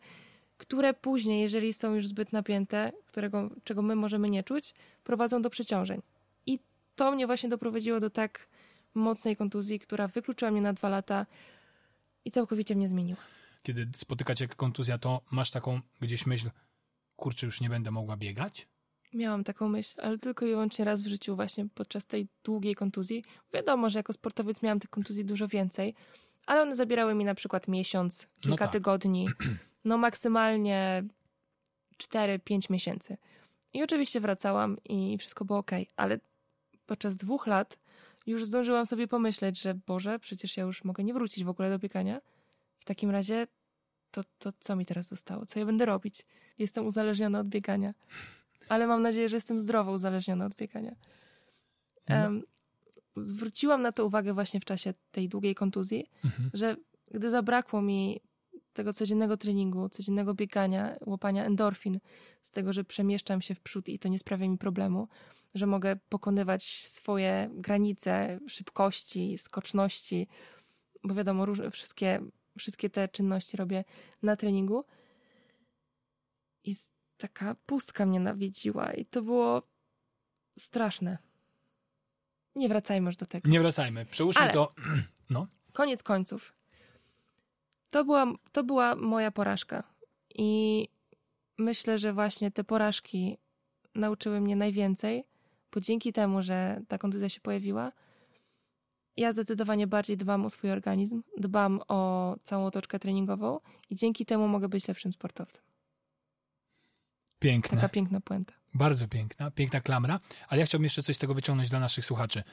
które 0.57 0.93
później, 0.93 1.41
jeżeli 1.41 1.73
są 1.73 1.95
już 1.95 2.07
zbyt 2.07 2.33
napięte, 2.33 2.91
którego, 3.05 3.49
czego 3.63 3.81
my 3.81 3.95
możemy 3.95 4.29
nie 4.29 4.43
czuć, 4.43 4.73
prowadzą 5.03 5.41
do 5.41 5.49
przeciążeń. 5.49 6.01
I 6.45 6.59
to 6.95 7.11
mnie 7.11 7.27
właśnie 7.27 7.49
doprowadziło 7.49 7.99
do 7.99 8.09
tak 8.09 8.47
mocnej 8.93 9.35
kontuzji, 9.35 9.79
która 9.79 10.07
wykluczyła 10.07 10.51
mnie 10.51 10.61
na 10.61 10.73
dwa 10.73 10.89
lata 10.89 11.25
i 12.25 12.31
całkowicie 12.31 12.75
mnie 12.75 12.87
zmieniła. 12.87 13.19
Kiedy 13.63 13.87
spotyka 13.95 14.35
cię 14.35 14.47
kontuzja, 14.47 14.97
to 14.97 15.21
masz 15.31 15.51
taką 15.51 15.81
gdzieś 16.01 16.25
myśl, 16.25 16.49
kurczę, 17.15 17.45
już 17.45 17.61
nie 17.61 17.69
będę 17.69 17.91
mogła 17.91 18.17
biegać? 18.17 18.67
Miałam 19.17 19.43
taką 19.43 19.69
myśl, 19.69 20.01
ale 20.01 20.17
tylko 20.17 20.45
i 20.45 20.49
wyłącznie 20.49 20.85
raz 20.85 21.01
w 21.01 21.07
życiu, 21.07 21.35
właśnie 21.35 21.65
podczas 21.75 22.05
tej 22.05 22.27
długiej 22.43 22.75
kontuzji. 22.75 23.23
Wiadomo, 23.53 23.89
że 23.89 23.99
jako 23.99 24.13
sportowiec 24.13 24.61
miałam 24.61 24.79
tych 24.79 24.89
kontuzji 24.89 25.25
dużo 25.25 25.47
więcej, 25.47 25.95
ale 26.45 26.61
one 26.61 26.75
zabierały 26.75 27.15
mi 27.15 27.25
na 27.25 27.35
przykład 27.35 27.67
miesiąc, 27.67 28.27
kilka 28.41 28.65
tak. 28.65 28.73
tygodni, 28.73 29.27
no 29.85 29.97
maksymalnie 29.97 31.03
4-5 31.97 32.71
miesięcy. 32.71 33.17
I 33.73 33.83
oczywiście 33.83 34.19
wracałam 34.19 34.77
i 34.85 35.17
wszystko 35.17 35.45
było 35.45 35.59
ok, 35.59 35.71
ale 35.95 36.19
podczas 36.85 37.17
dwóch 37.17 37.47
lat 37.47 37.79
już 38.27 38.45
zdążyłam 38.45 38.85
sobie 38.85 39.07
pomyśleć, 39.07 39.61
że 39.61 39.75
Boże, 39.75 40.19
przecież 40.19 40.57
ja 40.57 40.63
już 40.63 40.83
mogę 40.83 41.03
nie 41.03 41.13
wrócić 41.13 41.43
w 41.43 41.49
ogóle 41.49 41.69
do 41.69 41.79
biegania. 41.79 42.21
W 42.79 42.85
takim 42.85 43.09
razie 43.09 43.47
to, 44.11 44.21
to 44.39 44.53
co 44.59 44.75
mi 44.75 44.85
teraz 44.85 45.07
zostało? 45.07 45.45
Co 45.45 45.59
ja 45.59 45.65
będę 45.65 45.85
robić? 45.85 46.25
Jestem 46.57 46.85
uzależniona 46.85 47.39
od 47.39 47.47
biegania. 47.47 47.93
Ale 48.69 48.87
mam 48.87 49.01
nadzieję, 49.01 49.29
że 49.29 49.35
jestem 49.35 49.59
zdrowo 49.59 49.91
uzależniona 49.91 50.45
od 50.45 50.55
biegania. 50.55 50.95
Em, 52.05 52.43
zwróciłam 53.17 53.81
na 53.81 53.91
to 53.91 54.05
uwagę 54.05 54.33
właśnie 54.33 54.59
w 54.59 54.65
czasie 54.65 54.93
tej 55.11 55.29
długiej 55.29 55.55
kontuzji, 55.55 56.05
Mhm. 56.25 56.49
że 56.53 56.75
gdy 57.11 57.29
zabrakło 57.29 57.81
mi 57.81 58.19
tego 58.73 58.93
codziennego 58.93 59.37
treningu, 59.37 59.89
codziennego 59.89 60.33
biegania, 60.33 60.95
łapania 61.05 61.45
endorfin, 61.45 61.99
z 62.41 62.51
tego, 62.51 62.73
że 62.73 62.83
przemieszczam 62.83 63.41
się 63.41 63.55
w 63.55 63.59
przód 63.59 63.89
i 63.89 63.99
to 63.99 64.09
nie 64.09 64.19
sprawia 64.19 64.47
mi 64.47 64.57
problemu, 64.57 65.07
że 65.55 65.65
mogę 65.67 65.95
pokonywać 66.09 66.87
swoje 66.87 67.49
granice 67.53 68.39
szybkości, 68.47 69.37
skoczności, 69.37 70.27
bo 71.03 71.13
wiadomo, 71.15 71.45
wszystkie, 71.71 72.19
wszystkie 72.57 72.89
te 72.89 73.07
czynności 73.07 73.57
robię 73.57 73.83
na 74.21 74.35
treningu. 74.35 74.83
I 76.63 76.75
z- 76.75 76.91
taka 77.17 77.55
pustka 77.65 78.05
mnie 78.05 78.19
nawiedziła 78.19 78.93
i 78.93 79.05
to 79.05 79.21
było 79.21 79.61
straszne. 80.59 81.17
Nie 82.55 82.69
wracajmy 82.69 83.07
już 83.09 83.17
do 83.17 83.25
tego. 83.25 83.49
Nie 83.49 83.59
wracajmy. 83.59 84.05
Przełóżmy 84.05 84.41
Ale- 84.41 84.53
to. 84.53 84.69
No. 85.29 85.47
koniec 85.73 86.03
końców, 86.03 86.53
to 87.89 88.05
była, 88.05 88.25
to 88.51 88.63
była 88.63 88.95
moja 88.95 89.31
porażka. 89.31 89.83
I 90.35 90.87
myślę, 91.57 91.97
że 91.97 92.13
właśnie 92.13 92.51
te 92.51 92.63
porażki 92.63 93.37
nauczyły 93.95 94.41
mnie 94.41 94.55
najwięcej, 94.55 95.23
bo 95.73 95.79
dzięki 95.79 96.13
temu, 96.13 96.43
że 96.43 96.81
ta 96.87 96.97
kontuzja 96.97 97.29
się 97.29 97.41
pojawiła, 97.41 97.91
ja 99.17 99.31
zdecydowanie 99.31 99.87
bardziej 99.87 100.17
dbam 100.17 100.45
o 100.45 100.49
swój 100.49 100.71
organizm, 100.71 101.23
dbam 101.37 101.79
o 101.87 102.35
całą 102.43 102.65
otoczkę 102.65 102.99
treningową 102.99 103.59
i 103.89 103.95
dzięki 103.95 104.25
temu 104.25 104.47
mogę 104.47 104.69
być 104.69 104.87
lepszym 104.87 105.13
sportowcem. 105.13 105.63
Piękne. 107.39 107.77
Taka 107.77 107.89
piękna 107.89 108.21
puenta. 108.21 108.53
Bardzo 108.73 109.07
piękna, 109.07 109.51
piękna 109.51 109.81
klamra, 109.81 110.19
ale 110.47 110.59
ja 110.59 110.65
chciałbym 110.65 110.83
jeszcze 110.83 111.03
coś 111.03 111.15
z 111.15 111.19
tego 111.19 111.33
wyciągnąć 111.33 111.69
dla 111.69 111.79
naszych 111.79 112.05
słuchaczy. 112.05 112.43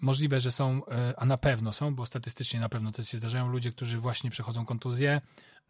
Możliwe, 0.00 0.40
że 0.40 0.50
są, 0.50 0.86
e, 0.86 1.14
a 1.16 1.26
na 1.26 1.36
pewno 1.36 1.72
są, 1.72 1.94
bo 1.94 2.06
statystycznie 2.06 2.60
na 2.60 2.68
pewno 2.68 2.92
też 2.92 3.08
się 3.08 3.18
zdarzają 3.18 3.48
ludzie, 3.48 3.72
którzy 3.72 3.98
właśnie 3.98 4.30
przechodzą 4.30 4.66
kontuzję. 4.66 5.20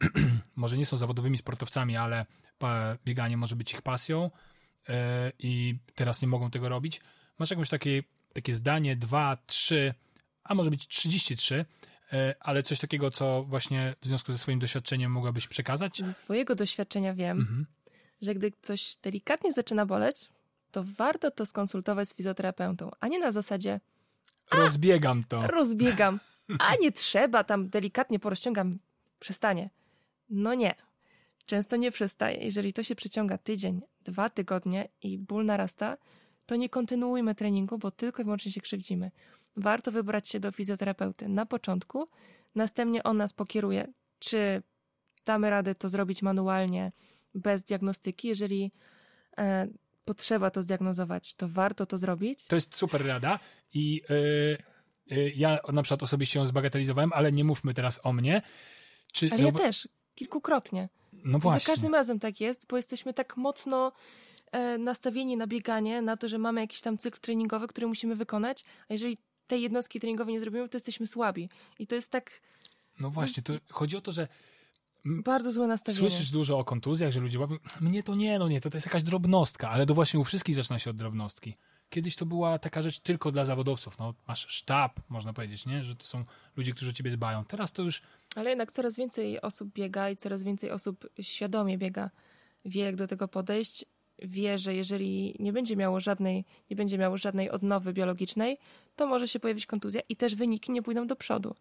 może 0.57 0.77
nie 0.77 0.87
są 0.87 0.97
zawodowymi 0.97 1.39
sportowcami, 1.39 1.97
ale 1.97 2.27
bieganie 3.05 3.37
może 3.37 3.57
być 3.57 3.73
ich 3.73 3.83
pasją 3.83 4.31
e, 4.89 5.33
i 5.39 5.79
teraz 5.95 6.23
nie 6.23 6.29
mogą 6.29 6.51
tego 6.51 6.69
robić. 6.69 7.01
Masz 7.39 7.51
jakieś 7.51 7.69
takie, 7.69 8.03
takie 8.33 8.55
zdanie, 8.55 8.97
dwa, 8.97 9.37
trzy, 9.47 9.95
a 10.45 10.55
może 10.55 10.71
być 10.71 10.89
33, 10.89 11.55
e, 11.55 11.65
ale 12.41 12.63
coś 12.63 12.79
takiego, 12.79 13.11
co 13.11 13.45
właśnie 13.45 13.95
w 14.01 14.07
związku 14.07 14.33
ze 14.33 14.39
swoim 14.39 14.59
doświadczeniem 14.59 15.13
mogłabyś 15.13 15.49
przekazać? 15.49 15.99
Ze 15.99 16.13
swojego 16.13 16.55
doświadczenia 16.55 17.15
wiem, 17.15 17.39
Mhm. 17.39 17.67
że 18.23 18.35
gdy 18.35 18.53
coś 18.63 18.97
delikatnie 19.03 19.53
zaczyna 19.53 19.87
boleć, 19.87 20.29
to 20.71 20.85
warto 20.99 21.31
to 21.31 21.47
skonsultować 21.47 22.09
z 22.09 22.15
fizjoterapeutą, 22.15 22.91
a 23.01 23.09
nie 23.09 23.19
na 23.19 23.33
zasadzie 23.33 23.81
Rozbiegam 24.53 25.25
to. 25.25 25.47
rozbiegam, 25.47 26.21
a 26.69 26.75
nie 26.81 26.93
trzeba, 26.93 27.45
tam 27.45 27.69
delikatnie 27.69 28.19
porozciągam, 28.19 28.79
przestanie. 29.19 29.71
No 30.31 30.55
nie. 30.55 30.75
Często 31.47 31.77
nie 31.77 31.91
przestaje. 31.91 32.45
Jeżeli 32.45 32.73
to 32.73 32.83
się 32.83 32.95
przyciąga 32.95 33.39
tydzień, 33.39 33.81
dwa 34.05 34.31
tygodnie 34.31 34.89
i 35.03 35.19
ból 35.19 35.45
narasta, 35.47 35.97
to 36.47 36.57
nie 36.57 36.69
kontynuujmy 36.69 37.35
treningu, 37.35 37.79
bo 37.79 37.91
tylko 37.91 38.23
i 38.23 38.25
wyłącznie 38.25 38.53
się 38.53 38.61
krzywdzimy. 38.61 39.11
Warto 39.57 39.93
wybrać 39.93 40.29
się 40.29 40.41
do 40.41 40.53
fizjoterapeuty 40.53 41.29
na 41.29 41.47
początku, 41.47 42.09
następnie 42.55 43.03
on 43.03 43.17
nas 43.17 43.33
pokieruje, 43.33 43.93
czy 44.19 44.63
damy 45.25 45.51
radę 45.51 45.75
to 45.75 45.89
zrobić 45.89 46.23
manualnie, 46.23 46.93
bez 47.35 47.65
diagnostyki. 47.65 48.29
Jeżeli 48.29 48.73
e, 49.39 49.69
potrzeba 50.05 50.51
to 50.51 50.63
zdiagnozować, 50.63 51.35
to 51.35 51.49
warto 51.49 51.87
to 51.87 51.99
zrobić. 51.99 52.47
To 52.47 52.55
jest 52.55 52.77
super 52.77 53.07
rada 53.07 53.39
i 53.75 54.03
yy, 54.11 54.59
yy, 55.17 55.33
ja 55.37 55.59
na 55.73 55.83
przykład 55.83 56.03
osobiście 56.03 56.39
ją 56.39 56.47
zbagatelizowałem, 56.47 57.13
ale 57.13 57.33
nie 57.33 57.45
mówmy 57.45 57.75
teraz 57.75 58.01
o 58.03 58.13
mnie. 58.13 58.43
Czy 59.13 59.31
Ale 59.33 59.43
ja 59.43 59.53
też, 59.53 59.89
kilkukrotnie. 60.15 60.89
No 61.13 61.39
Za 61.39 61.39
właśnie. 61.39 61.75
każdym 61.75 61.95
razem 61.95 62.19
tak 62.19 62.41
jest, 62.41 62.67
bo 62.67 62.77
jesteśmy 62.77 63.15
tak 63.15 63.37
mocno 63.37 63.93
e, 64.53 64.79
nastawieni 64.79 65.37
na 65.37 65.47
bieganie, 65.47 66.03
na 66.03 66.17
to, 66.17 66.29
że 66.29 66.39
mamy 66.39 66.61
jakiś 66.61 66.81
tam 66.81 66.99
cykl 66.99 67.21
treningowy, 67.21 67.69
który 67.69 67.87
musimy 67.87 68.17
wykonać, 68.17 68.65
a 68.89 68.93
jeżeli 68.93 69.19
tej 69.47 69.63
jednostki 69.63 70.01
treningowej 70.01 70.35
nie 70.35 70.41
zrobimy, 70.41 70.69
to 70.69 70.77
jesteśmy 70.77 71.07
słabi. 71.07 71.49
I 71.79 71.87
to 71.87 71.95
jest 71.95 72.11
tak 72.11 72.41
No 73.01 73.11
właśnie, 73.11 73.43
to 73.43 73.53
chodzi 73.71 73.97
o 73.97 74.01
to, 74.01 74.13
że 74.13 74.29
bardzo 75.05 75.53
złe 75.53 75.67
nastawienie. 75.67 76.11
słyszysz 76.11 76.31
dużo 76.31 76.59
o 76.59 76.65
kontuzjach, 76.65 77.13
że 77.13 77.21
ludzie 77.21 77.39
łapią, 77.39 77.57
mnie 77.81 78.03
to 78.03 78.15
nie, 78.15 78.39
no 78.39 78.49
nie, 78.49 78.61
to, 78.61 78.71
to 78.71 78.77
jest 78.77 78.87
jakaś 78.87 79.03
drobnostka, 79.03 79.71
ale 79.71 79.87
to 79.87 79.95
właśnie 79.95 80.21
u 80.21 80.25
wszystkich 80.25 80.55
zaczyna 80.55 80.79
się 80.79 80.91
od 80.91 80.97
drobnostki. 80.97 81.55
Kiedyś 81.91 82.17
to 82.17 82.27
była 82.27 82.59
taka 82.59 82.83
rzecz 82.83 83.01
tylko 83.01 83.33
dla 83.33 83.45
zawodowców, 83.45 83.99
no 83.99 84.15
masz 84.29 84.47
sztab, 84.49 85.01
można 85.09 85.33
powiedzieć, 85.33 85.67
nie, 85.67 85.85
że 85.85 85.97
to 85.97 86.07
są 86.07 86.25
ludzie, 86.57 86.73
którzy 86.73 86.91
o 86.91 86.93
ciebie 86.93 87.11
dbają. 87.11 87.45
Teraz 87.45 87.73
to 87.73 87.83
już 87.83 88.03
Ale 88.37 88.51
jednak 88.51 88.73
coraz 88.73 88.97
więcej 88.97 89.41
osób 89.41 89.73
biega 89.73 90.11
i 90.11 90.17
coraz 90.17 90.43
więcej 90.43 90.71
osób 90.71 91.09
świadomie 91.21 91.79
biega. 91.79 92.11
Wie, 92.65 92.83
jak 92.83 92.97
do 92.97 93.07
tego 93.07 93.29
podejść. 93.29 93.85
Wie, 94.25 94.59
że 94.59 94.75
jeżeli 94.75 95.37
nie 95.39 95.53
będzie 95.53 95.77
miało 95.77 96.01
żadnej, 96.01 96.45
nie 96.71 96.77
będzie 96.77 96.99
miało 96.99 97.19
żadnej 97.19 97.51
odnowy 97.51 97.93
biologicznej, 97.93 98.59
to 98.97 99.07
może 99.07 99.29
się 99.29 99.41
pojawić 99.41 99.67
kontuzja 99.67 100.01
i 100.09 100.17
też 100.17 100.35
wyniki 100.35 100.73
nie 100.73 100.83
pójdą 100.83 101.07
do 101.07 101.17
przodu. 101.17 101.55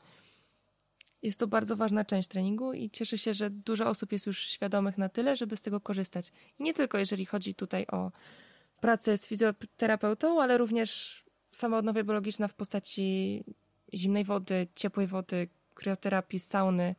Jest 1.22 1.40
to 1.40 1.48
bardzo 1.48 1.76
ważna 1.76 2.06
część 2.06 2.30
treningu 2.30 2.74
i 2.74 2.90
cieszę 2.90 3.18
się, 3.18 3.34
że 3.34 3.50
dużo 3.50 3.90
osób 3.90 4.12
jest 4.12 4.26
już 4.26 4.48
świadomych 4.48 4.98
na 4.98 5.10
tyle, 5.10 5.36
żeby 5.36 5.58
z 5.58 5.62
tego 5.62 5.80
korzystać. 5.80 6.32
I 6.60 6.64
nie 6.64 6.74
tylko 6.74 6.98
jeżeli 6.98 7.26
chodzi 7.26 7.56
tutaj 7.56 7.86
o 7.88 8.12
pracę 8.82 9.18
z 9.18 9.28
fizjoterapeutą, 9.28 10.42
ale 10.42 10.58
również 10.58 11.24
sama 11.52 11.78
odnowa 11.78 12.04
biologiczna 12.04 12.48
w 12.48 12.54
postaci 12.54 13.44
zimnej 13.94 14.24
wody, 14.24 14.68
ciepłej 14.76 15.08
wody, 15.08 15.48
krioterapii, 15.76 16.40
sauny. 16.40 16.96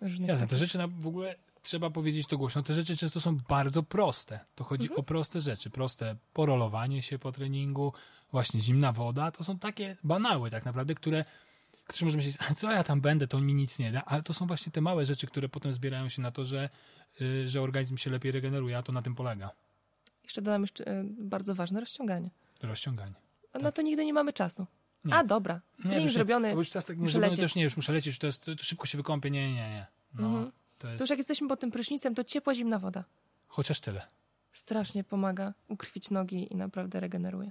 Różnych 0.00 0.28
Jasne, 0.28 0.46
te 0.46 0.56
rzeczy 0.56 0.78
na, 0.78 0.88
w 0.88 1.06
ogóle 1.06 1.34
trzeba 1.62 1.90
powiedzieć 1.90 2.26
to 2.26 2.38
głośno. 2.38 2.62
Te 2.62 2.74
rzeczy 2.74 2.96
często 2.96 3.20
są 3.20 3.36
bardzo 3.48 3.82
proste. 3.82 4.40
To 4.54 4.64
chodzi 4.64 4.84
Mhm. 4.84 5.00
o 5.00 5.02
proste 5.02 5.40
rzeczy. 5.40 5.70
Proste 5.70 6.16
porolowanie 6.32 7.02
się 7.02 7.18
po 7.18 7.32
treningu, 7.32 7.92
właśnie 8.32 8.60
zimna 8.60 8.92
woda. 8.92 9.30
To 9.30 9.44
są 9.44 9.58
takie 9.58 9.96
banały 10.04 10.50
tak 10.50 10.64
naprawdę, 10.64 10.94
które 10.94 11.24
którzy 11.86 12.04
może 12.04 12.16
myśleć, 12.16 12.36
"A 12.50 12.54
co 12.54 12.70
ja 12.72 12.84
tam 12.84 13.00
będę, 13.00 13.26
to 13.26 13.40
mi 13.40 13.54
nic 13.54 13.78
nie 13.78 13.92
da, 13.92 14.04
ale 14.04 14.22
to 14.22 14.34
są 14.34 14.46
właśnie 14.46 14.72
te 14.72 14.80
małe 14.80 15.06
rzeczy, 15.06 15.26
które 15.26 15.48
potem 15.48 15.72
zbierają 15.72 16.08
się 16.08 16.22
na 16.22 16.30
to, 16.30 16.44
że, 16.44 16.68
y, 17.20 17.48
że 17.48 17.62
organizm 17.62 17.96
się 17.96 18.10
lepiej 18.10 18.32
regeneruje, 18.32 18.78
a 18.78 18.82
to 18.82 18.92
na 18.92 19.02
tym 19.02 19.14
polega. 19.14 19.50
Jeszcze 20.24 20.42
dodam 20.42 20.62
jeszcze 20.62 20.86
e, 20.86 21.04
bardzo 21.04 21.54
ważne 21.54 21.80
rozciąganie. 21.80 22.30
Rozciąganie. 22.62 23.14
A 23.52 23.58
na 23.58 23.72
to 23.72 23.82
nigdy 23.82 24.04
nie 24.04 24.12
mamy 24.12 24.32
czasu. 24.32 24.66
Nie. 25.04 25.14
A, 25.14 25.24
dobra. 25.24 25.60
Nie, 25.84 25.90
Trening 25.90 26.10
zrobiony. 26.10 26.52
Bo 26.52 26.58
już 26.58 26.70
teraz 26.70 26.84
tak 26.84 26.98
nie 26.98 27.10
zrobiony 27.10 27.36
też 27.36 27.54
nie, 27.54 27.62
już 27.62 27.76
muszę 27.76 27.92
lecieć, 27.92 28.18
to, 28.18 28.26
jest, 28.26 28.44
to 28.44 28.52
szybko 28.58 28.86
się 28.86 28.98
wykąpię. 28.98 29.30
Nie, 29.30 29.48
nie, 29.48 29.70
nie. 29.70 29.86
No, 30.14 30.26
mhm. 30.26 30.52
To, 30.82 30.88
jest... 30.88 30.98
to 30.98 31.04
już 31.04 31.10
jak 31.10 31.18
jesteśmy 31.18 31.48
pod 31.48 31.60
tym 31.60 31.70
prysznicem, 31.70 32.14
to 32.14 32.24
ciepła, 32.24 32.54
zimna 32.54 32.78
woda. 32.78 33.04
Chociaż 33.46 33.80
tyle. 33.80 34.06
Strasznie 34.52 35.04
pomaga 35.04 35.54
ukrwić 35.68 36.10
nogi 36.10 36.52
i 36.52 36.56
naprawdę 36.56 37.00
regeneruje. 37.00 37.50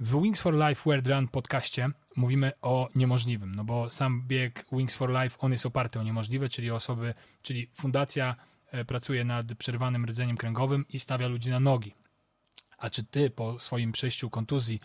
W 0.00 0.22
Wings 0.22 0.40
for 0.40 0.54
Life 0.54 0.82
World 0.86 1.06
Run 1.06 1.28
podcaście 1.28 1.88
mówimy 2.16 2.52
o 2.62 2.88
niemożliwym, 2.94 3.54
no 3.54 3.64
bo 3.64 3.90
sam 3.90 4.22
bieg 4.26 4.66
Wings 4.72 4.94
for 4.94 5.10
Life, 5.10 5.38
on 5.38 5.52
jest 5.52 5.66
oparty 5.66 6.00
o 6.00 6.02
niemożliwe, 6.02 6.48
czyli 6.48 6.70
osoby, 6.70 7.14
czyli 7.42 7.70
fundacja 7.74 8.36
e, 8.70 8.84
pracuje 8.84 9.24
nad 9.24 9.54
przerwanym 9.54 10.04
rdzeniem 10.04 10.36
kręgowym 10.36 10.84
i 10.88 10.98
stawia 10.98 11.28
ludzi 11.28 11.50
na 11.50 11.60
nogi. 11.60 11.94
A 12.78 12.90
czy 12.90 13.04
ty 13.04 13.30
po 13.30 13.58
swoim 13.58 13.92
przejściu 13.92 14.30
kontuzji, 14.30 14.80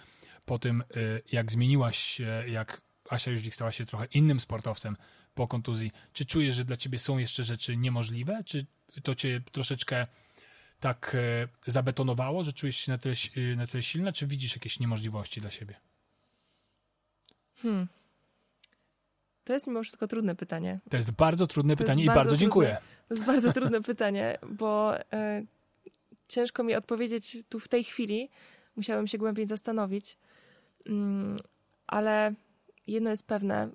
po 0.46 0.60
tym 0.60 0.82
e, 0.82 0.86
jak 1.32 1.52
zmieniłaś 1.52 2.22
jak 2.48 2.82
Asia 3.10 3.32
Jóźwik 3.32 3.56
stała 3.56 3.72
się 3.72 3.86
trochę 3.86 4.06
innym 4.06 4.40
sportowcem 4.40 4.98
po 5.40 5.48
kontuzji, 5.48 5.92
czy 6.14 6.26
czujesz, 6.26 6.56
że 6.56 6.66
dla 6.66 6.78
ciebie 6.78 7.00
są 7.00 7.18
jeszcze 7.18 7.44
rzeczy 7.44 7.78
niemożliwe, 7.78 8.44
czy 8.46 8.66
to 9.04 9.16
cię 9.16 9.42
troszeczkę 9.52 10.08
tak 10.80 11.16
e, 11.16 11.72
zabetonowało, 11.72 12.44
że 12.44 12.54
czujesz 12.54 12.78
się 12.78 12.92
na 12.92 12.98
tyle, 12.98 13.16
na 13.56 13.68
tyle 13.68 13.84
silna, 13.84 14.12
czy 14.12 14.28
widzisz 14.28 14.56
jakieś 14.56 14.80
niemożliwości 14.80 15.42
dla 15.42 15.52
siebie? 15.52 15.76
Hmm. 17.56 17.88
To 19.44 19.54
jest 19.54 19.68
mimo 19.68 19.84
wszystko 19.84 20.08
trudne 20.08 20.36
pytanie. 20.36 20.80
To 20.90 20.98
jest 20.98 21.12
bardzo 21.12 21.48
trudne 21.48 21.76
to 21.76 21.78
pytanie 21.78 22.04
i 22.04 22.06
bardzo, 22.06 22.20
bardzo 22.20 22.38
dziękuję. 22.38 22.78
To 23.08 23.14
jest 23.14 23.26
bardzo 23.26 23.54
trudne 23.54 23.82
pytanie, 23.82 24.38
bo 24.50 25.00
e, 25.14 25.44
ciężko 26.28 26.64
mi 26.64 26.76
odpowiedzieć 26.76 27.38
tu 27.50 27.60
w 27.60 27.68
tej 27.68 27.84
chwili. 27.84 28.30
Musiałem 28.76 29.08
się 29.08 29.18
głębiej 29.18 29.48
zastanowić. 29.48 30.18
Mm, 30.86 31.36
ale 31.88 32.34
jedno 32.88 33.10
jest 33.10 33.28
pewne. 33.28 33.70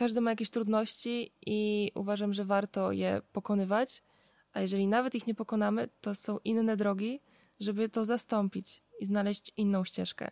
Każdy 0.00 0.20
ma 0.20 0.30
jakieś 0.30 0.50
trudności 0.50 1.32
i 1.46 1.90
uważam, 1.94 2.34
że 2.34 2.44
warto 2.44 2.92
je 2.92 3.22
pokonywać 3.32 4.02
a 4.52 4.60
jeżeli 4.60 4.86
nawet 4.86 5.14
ich 5.14 5.26
nie 5.26 5.34
pokonamy, 5.34 5.88
to 6.00 6.14
są 6.14 6.38
inne 6.44 6.76
drogi, 6.76 7.20
żeby 7.60 7.88
to 7.88 8.04
zastąpić 8.04 8.82
i 9.00 9.06
znaleźć 9.06 9.52
inną 9.56 9.84
ścieżkę. 9.84 10.30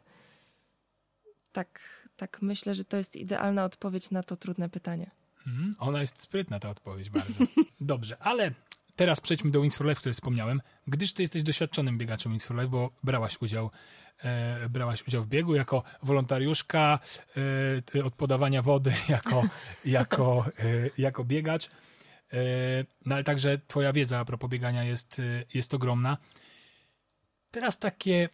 Tak, 1.53 1.81
tak 2.17 2.43
myślę, 2.43 2.75
że 2.75 2.85
to 2.85 2.97
jest 2.97 3.17
idealna 3.17 3.65
odpowiedź 3.65 4.11
na 4.11 4.23
to 4.23 4.37
trudne 4.37 4.69
pytanie. 4.69 5.11
Mm, 5.47 5.75
ona 5.79 6.01
jest 6.01 6.21
sprytna, 6.21 6.59
ta 6.59 6.71
odpowiedź 6.71 7.11
bardzo. 7.11 7.45
Dobrze, 7.81 8.19
ale 8.19 8.55
teraz 8.99 9.21
przejdźmy 9.21 9.51
do 9.51 9.61
Wings 9.61 9.77
for 9.77 9.87
Life, 9.87 10.01
które 10.01 10.13
wspomniałem. 10.13 10.61
Gdyż 10.87 11.13
ty 11.13 11.23
jesteś 11.23 11.43
doświadczonym 11.43 11.99
biegaczem 11.99 12.33
Wings 12.33 12.47
for 12.47 12.57
Life, 12.57 12.69
bo 12.69 12.91
brałaś 13.05 13.43
udział, 13.43 13.71
e, 14.19 14.69
brałaś 14.69 15.09
udział 15.09 15.23
w 15.23 15.29
biegu 15.29 15.55
jako 15.55 15.83
wolontariuszka 16.03 16.99
e, 17.95 18.05
od 18.05 18.15
podawania 18.15 18.63
wody, 18.63 18.95
jako, 19.09 19.43
jako, 19.85 20.47
e, 20.59 20.91
jako 20.99 21.25
biegacz. 21.25 21.67
E, 21.67 22.39
no 23.07 23.15
ale 23.15 23.25
także 23.25 23.59
twoja 23.67 23.93
wiedza 23.93 24.19
a 24.19 24.25
propos 24.25 24.51
biegania 24.51 24.85
jest, 24.85 25.19
e, 25.19 25.45
jest 25.55 25.75
ogromna. 25.75 26.19
Teraz 27.51 27.79
takie 27.79 28.29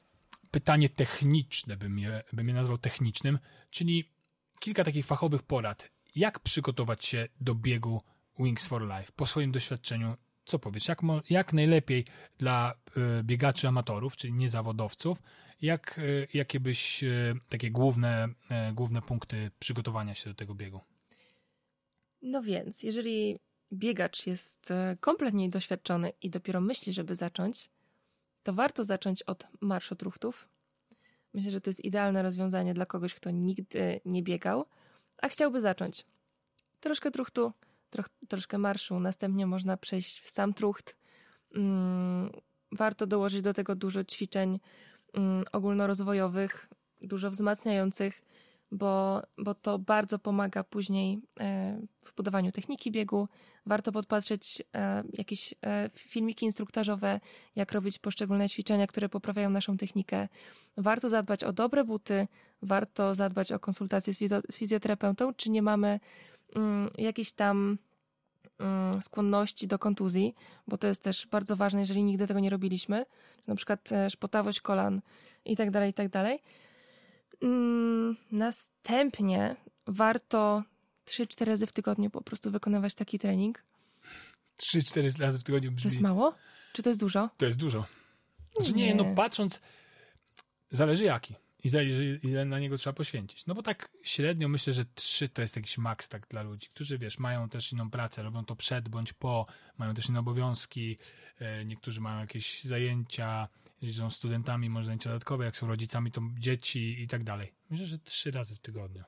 pytanie 0.51 0.89
techniczne, 0.89 1.77
bym 1.77 1.99
je, 1.99 2.23
bym 2.33 2.49
je 2.49 2.55
nazwał 2.55 2.79
technicznym, 2.79 3.39
czyli 3.71 4.13
kilka 4.61 4.85
takich 4.85 5.07
fachowych 5.07 5.43
porad. 5.43 5.91
Jak 6.15 6.41
przygotować 6.41 7.05
się 7.05 7.29
do 7.41 7.55
biegu 7.55 8.03
Wings 8.39 8.67
for 8.67 8.83
Life 8.83 9.13
po 9.17 9.27
swoim 9.27 9.53
doświadczeniu? 9.53 10.17
Co 10.45 10.59
powiesz? 10.59 10.89
Jak, 10.89 11.01
jak 11.31 11.53
najlepiej 11.53 12.05
dla 12.39 12.75
y, 13.21 13.23
biegaczy 13.23 13.69
amatorów, 13.69 14.17
czyli 14.17 14.33
niezawodowców, 14.33 15.23
jak, 15.63 15.99
y, 15.99 16.29
jakie 16.35 16.61
byś 16.61 17.05
y, 17.05 17.35
takie 17.49 17.71
główne, 17.71 18.29
główne 18.73 19.03
punkty 19.03 19.51
przygotowania 19.59 20.15
się 20.15 20.31
do 20.31 20.35
tego 20.35 20.55
biegu? 20.55 20.81
No 22.23 22.43
więc, 22.43 22.83
jeżeli 22.83 23.39
biegacz 23.73 24.27
jest 24.27 24.71
e, 24.71 24.97
kompletnie 25.01 25.49
doświadczony 25.49 26.13
i 26.23 26.31
dopiero 26.31 26.61
myśli, 26.61 26.93
żeby 26.93 27.15
zacząć, 27.15 27.71
to 28.43 28.53
warto 28.53 28.85
zacząć 28.85 29.23
od 29.23 29.47
marszotruchtów. 29.61 30.49
Myślę, 31.35 31.51
że 31.51 31.61
to 31.61 31.71
jest 31.71 31.85
idealne 31.85 32.23
rozwiązanie 32.23 32.75
dla 32.75 32.87
kogoś, 32.87 33.15
kto 33.15 33.31
nigdy 33.31 34.01
nie 34.05 34.23
biegał, 34.23 34.65
a 35.23 35.29
chciałby 35.29 35.61
zacząć. 35.61 36.07
Troszkę 36.81 37.11
truchtu, 37.11 37.53
troch, 37.95 38.09
troszkę 38.29 38.59
marszu, 38.59 39.01
następnie 39.01 39.47
można 39.47 39.77
przejść 39.77 40.21
w 40.21 40.29
sam 40.29 40.55
trucht. 40.55 40.97
Mm, 41.55 42.31
warto 42.73 43.07
dołożyć 43.07 43.43
do 43.43 43.55
tego 43.55 43.75
dużo 43.75 44.05
ćwiczeń 44.05 44.61
mm, 45.15 45.45
ogólnorozwojowych, 45.53 46.69
dużo 47.03 47.31
wzmacniających, 47.31 48.23
bo, 48.73 49.23
bo 49.39 49.55
to 49.55 49.79
bardzo 49.79 50.19
pomaga 50.19 50.65
później 50.65 51.21
e, 51.41 51.81
w 52.05 52.15
budowaniu 52.17 52.53
techniki 52.53 52.91
biegu. 52.91 53.29
Warto 53.67 53.93
podpatrzeć 53.93 54.63
e, 54.75 55.05
jakieś 55.19 55.55
e, 55.63 55.91
filmiki 55.95 56.47
instruktażowe, 56.47 57.21
jak 57.57 57.73
robić 57.73 57.99
poszczególne 57.99 58.49
ćwiczenia, 58.49 58.87
które 58.87 59.09
poprawiają 59.09 59.51
naszą 59.51 59.77
technikę. 59.77 60.29
Warto 60.77 61.09
zadbać 61.09 61.45
o 61.45 61.53
dobre 61.53 61.85
buty, 61.85 62.29
warto 62.63 63.15
zadbać 63.15 63.53
o 63.53 63.59
konsultację 63.59 64.15
z 64.15 64.19
fizjoterapeutą, 64.53 65.35
czy 65.35 65.51
nie 65.51 65.63
mamy 65.63 66.01
mm, 66.55 66.91
jakiejś 66.99 67.33
tam 67.33 67.79
mm, 68.59 69.03
skłonności 69.03 69.67
do 69.67 69.79
kontuzji, 69.79 70.35
bo 70.67 70.79
to 70.79 70.87
jest 70.87 71.03
też 71.03 71.27
bardzo 71.27 71.57
ważne, 71.57 71.81
jeżeli 71.81 72.05
nigdy 72.05 72.27
tego 72.27 72.41
nie 72.41 72.51
robiliśmy, 72.51 73.07
na 73.47 73.55
przykład 73.55 73.91
szpotawość 74.09 74.61
kolan 74.61 75.01
i 75.45 75.57
tak 75.57 75.71
dalej, 75.71 75.91
i 75.91 75.95
tak 75.95 76.09
dalej. 76.09 76.43
Mm, 77.43 78.17
następnie 78.33 79.57
warto 79.87 80.63
3-4 81.07 81.45
razy 81.45 81.67
w 81.67 81.73
tygodniu 81.73 82.11
po 82.11 82.23
prostu 82.23 82.51
wykonywać 82.51 82.95
taki 82.95 83.19
trening. 83.19 83.65
3-4 84.59 85.21
razy 85.21 85.39
w 85.39 85.43
tygodniu 85.43 85.73
brzmi... 85.73 85.91
To 85.91 85.95
jest 85.95 86.03
mało? 86.03 86.35
Czy 86.73 86.83
to 86.83 86.91
jest 86.91 87.01
dużo? 87.01 87.31
To 87.37 87.47
jest 87.47 87.59
dużo. 87.59 87.85
Znaczy 88.57 88.73
nie, 88.73 88.87
nie 88.87 88.95
no 88.95 89.15
patrząc, 89.15 89.61
zależy 90.71 91.05
jaki 91.05 91.35
i 91.65 91.71
ile 92.23 92.45
na 92.45 92.59
niego 92.59 92.79
trzeba 92.79 92.95
poświęcić. 92.95 93.47
No 93.47 93.55
bo 93.55 93.63
tak 93.63 93.91
średnio 94.03 94.49
myślę, 94.49 94.73
że 94.73 94.85
3 94.95 95.29
to 95.29 95.43
jest 95.43 95.57
jakiś 95.57 95.79
maks 95.79 96.09
tak 96.09 96.29
dla 96.29 96.43
ludzi, 96.43 96.69
którzy 96.75 96.99
wiesz, 96.99 97.19
mają 97.19 97.49
też 97.49 97.73
inną 97.73 97.91
pracę, 97.91 98.23
robią 98.23 98.45
to 98.45 98.57
przed 98.57 98.89
bądź 98.89 99.13
po, 99.13 99.47
mają 99.79 99.95
też 99.95 100.09
inne 100.09 100.21
obowiązki, 100.21 100.99
e, 101.39 101.65
niektórzy 101.65 102.01
mają 102.01 102.21
jakieś 102.21 102.65
zajęcia, 102.65 103.49
są 103.97 104.11
studentami, 104.11 104.71
może 104.71 104.87
zajęcia 104.87 105.11
dodatkowe, 105.11 105.45
jak 105.45 105.57
są 105.57 105.67
rodzicami, 105.67 106.11
to 106.11 106.21
dzieci 106.39 107.03
i 107.03 107.09
tak 107.09 107.25
dalej. 107.25 107.53
Myślę, 107.71 107.87
że 107.87 107.99
trzy 107.99 108.31
razy 108.31 108.57
w 108.57 108.59
tygodniu. 108.59 109.05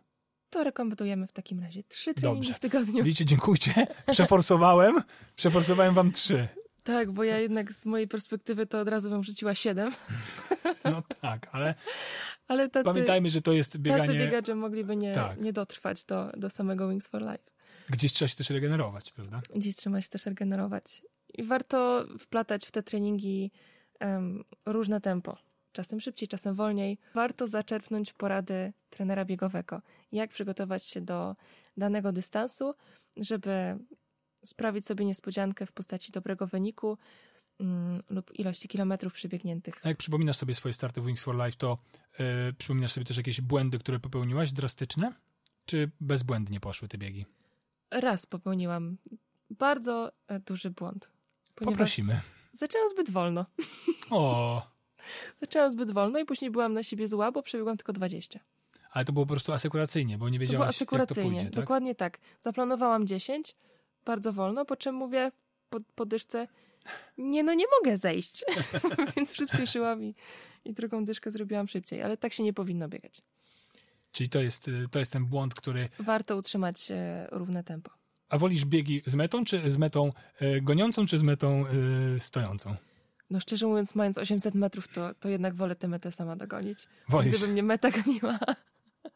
To 0.50 0.64
rekomendujemy 0.64 1.26
w 1.26 1.32
takim 1.32 1.60
razie 1.60 1.82
trzy 1.84 2.14
treningi 2.14 2.40
Dobrze. 2.40 2.54
w 2.54 2.60
tygodniu. 2.60 3.04
Widzicie, 3.04 3.24
dziękujcie. 3.24 3.86
Przeforsowałem. 4.12 5.02
Przeforsowałem 5.36 5.94
wam 5.94 6.12
trzy. 6.12 6.48
Tak, 6.86 7.10
bo 7.12 7.24
ja 7.24 7.38
jednak 7.38 7.72
z 7.72 7.86
mojej 7.86 8.08
perspektywy 8.08 8.66
to 8.66 8.80
od 8.80 8.88
razu 8.88 9.10
bym 9.10 9.22
rzuciła 9.22 9.54
siedem. 9.54 9.90
No 10.84 11.02
tak, 11.20 11.48
ale, 11.52 11.74
ale 12.48 12.68
tacy, 12.68 12.84
pamiętajmy, 12.84 13.30
że 13.30 13.42
to 13.42 13.52
jest 13.52 13.78
bieganie... 13.78 14.02
Tacy 14.02 14.18
biegacze 14.18 14.54
mogliby 14.54 14.96
nie, 14.96 15.14
tak. 15.14 15.40
nie 15.40 15.52
dotrwać 15.52 16.04
do, 16.04 16.30
do 16.36 16.50
samego 16.50 16.88
Wings 16.88 17.08
for 17.08 17.22
Life. 17.22 17.50
Gdzieś 17.88 18.12
trzeba 18.12 18.28
się 18.28 18.36
też 18.36 18.50
regenerować, 18.50 19.12
prawda? 19.12 19.40
Gdzieś 19.54 19.76
trzeba 19.76 20.00
się 20.00 20.08
też 20.08 20.26
regenerować. 20.26 21.02
I 21.34 21.44
warto 21.44 22.06
wplatać 22.18 22.66
w 22.66 22.70
te 22.70 22.82
treningi 22.82 23.50
um, 24.00 24.44
różne 24.66 25.00
tempo. 25.00 25.38
Czasem 25.72 26.00
szybciej, 26.00 26.28
czasem 26.28 26.54
wolniej. 26.54 26.98
Warto 27.14 27.46
zaczerpnąć 27.46 28.12
porady 28.12 28.72
trenera 28.90 29.24
biegowego. 29.24 29.82
Jak 30.12 30.30
przygotować 30.30 30.84
się 30.84 31.00
do 31.00 31.36
danego 31.76 32.12
dystansu, 32.12 32.74
żeby 33.16 33.78
sprawić 34.46 34.86
sobie 34.86 35.04
niespodziankę 35.04 35.66
w 35.66 35.72
postaci 35.72 36.12
dobrego 36.12 36.46
wyniku 36.46 36.98
um, 37.58 38.02
lub 38.10 38.38
ilości 38.38 38.68
kilometrów 38.68 39.12
przebiegniętych. 39.12 39.80
A 39.82 39.88
jak 39.88 39.98
przypominasz 39.98 40.36
sobie 40.36 40.54
swoje 40.54 40.72
starty 40.72 41.00
w 41.00 41.06
Wings 41.06 41.22
for 41.22 41.36
Life, 41.44 41.56
to 41.58 41.78
yy, 42.18 42.26
przypominasz 42.58 42.92
sobie 42.92 43.04
też 43.04 43.16
jakieś 43.16 43.40
błędy, 43.40 43.78
które 43.78 44.00
popełniłaś, 44.00 44.52
drastyczne? 44.52 45.12
Czy 45.66 45.90
bezbłędnie 46.00 46.60
poszły 46.60 46.88
te 46.88 46.98
biegi? 46.98 47.26
Raz 47.90 48.26
popełniłam 48.26 48.96
bardzo 49.50 50.12
e, 50.28 50.40
duży 50.40 50.70
błąd. 50.70 51.10
Poprosimy. 51.54 52.20
Zaczęłam 52.52 52.88
zbyt 52.88 53.10
wolno. 53.10 53.46
O. 54.10 54.62
Zaczęłam 55.40 55.70
zbyt 55.70 55.90
wolno 55.90 56.18
i 56.18 56.24
później 56.24 56.50
byłam 56.50 56.72
na 56.72 56.82
siebie 56.82 57.08
zła, 57.08 57.32
bo 57.32 57.42
przebiegłam 57.42 57.76
tylko 57.76 57.92
20. 57.92 58.40
Ale 58.90 59.04
to 59.04 59.12
było 59.12 59.26
po 59.26 59.30
prostu 59.30 59.52
asekuracyjnie, 59.52 60.18
bo 60.18 60.28
nie 60.28 60.38
wiedziałaś, 60.38 60.78
to 60.78 60.96
jak 60.96 61.08
to 61.08 61.14
pójdzie, 61.14 61.40
tak? 61.40 61.50
Dokładnie 61.50 61.94
tak. 61.94 62.18
Zaplanowałam 62.40 63.06
10, 63.06 63.56
bardzo 64.06 64.32
wolno, 64.32 64.64
po 64.64 64.76
czym 64.76 64.94
mówię 64.94 65.30
po, 65.70 65.78
po 65.94 66.06
dyszce, 66.06 66.48
nie 67.18 67.42
no, 67.42 67.54
nie 67.54 67.64
mogę 67.78 67.96
zejść. 67.96 68.44
Więc 69.16 69.32
przyspieszyłam 69.32 70.02
i, 70.02 70.14
i 70.64 70.72
drugą 70.72 71.04
dyszkę 71.04 71.30
zrobiłam 71.30 71.68
szybciej, 71.68 72.02
ale 72.02 72.16
tak 72.16 72.32
się 72.32 72.42
nie 72.42 72.52
powinno 72.52 72.88
biegać. 72.88 73.22
Czyli 74.12 74.28
to 74.28 74.40
jest, 74.40 74.70
to 74.90 74.98
jest 74.98 75.12
ten 75.12 75.26
błąd, 75.26 75.54
który... 75.54 75.88
Warto 75.98 76.36
utrzymać 76.36 76.90
e, 76.90 77.26
równe 77.30 77.64
tempo. 77.64 77.90
A 78.28 78.38
wolisz 78.38 78.64
biegi 78.64 79.02
z 79.06 79.14
metą, 79.14 79.44
czy 79.44 79.70
z 79.70 79.76
metą 79.76 80.12
e, 80.40 80.60
goniącą, 80.60 81.06
czy 81.06 81.18
z 81.18 81.22
metą 81.22 81.64
e, 81.66 82.20
stojącą? 82.20 82.76
No 83.30 83.40
szczerze 83.40 83.66
mówiąc, 83.66 83.94
mając 83.94 84.18
800 84.18 84.54
metrów, 84.54 84.88
to, 84.88 85.14
to 85.14 85.28
jednak 85.28 85.54
wolę 85.54 85.76
tę 85.76 85.88
metę 85.88 86.12
sama 86.12 86.36
dogonić. 86.36 86.78
Wolisz? 87.08 87.36
Gdyby 87.36 87.52
mnie 87.52 87.62
meta 87.62 87.90
goniła, 87.90 88.38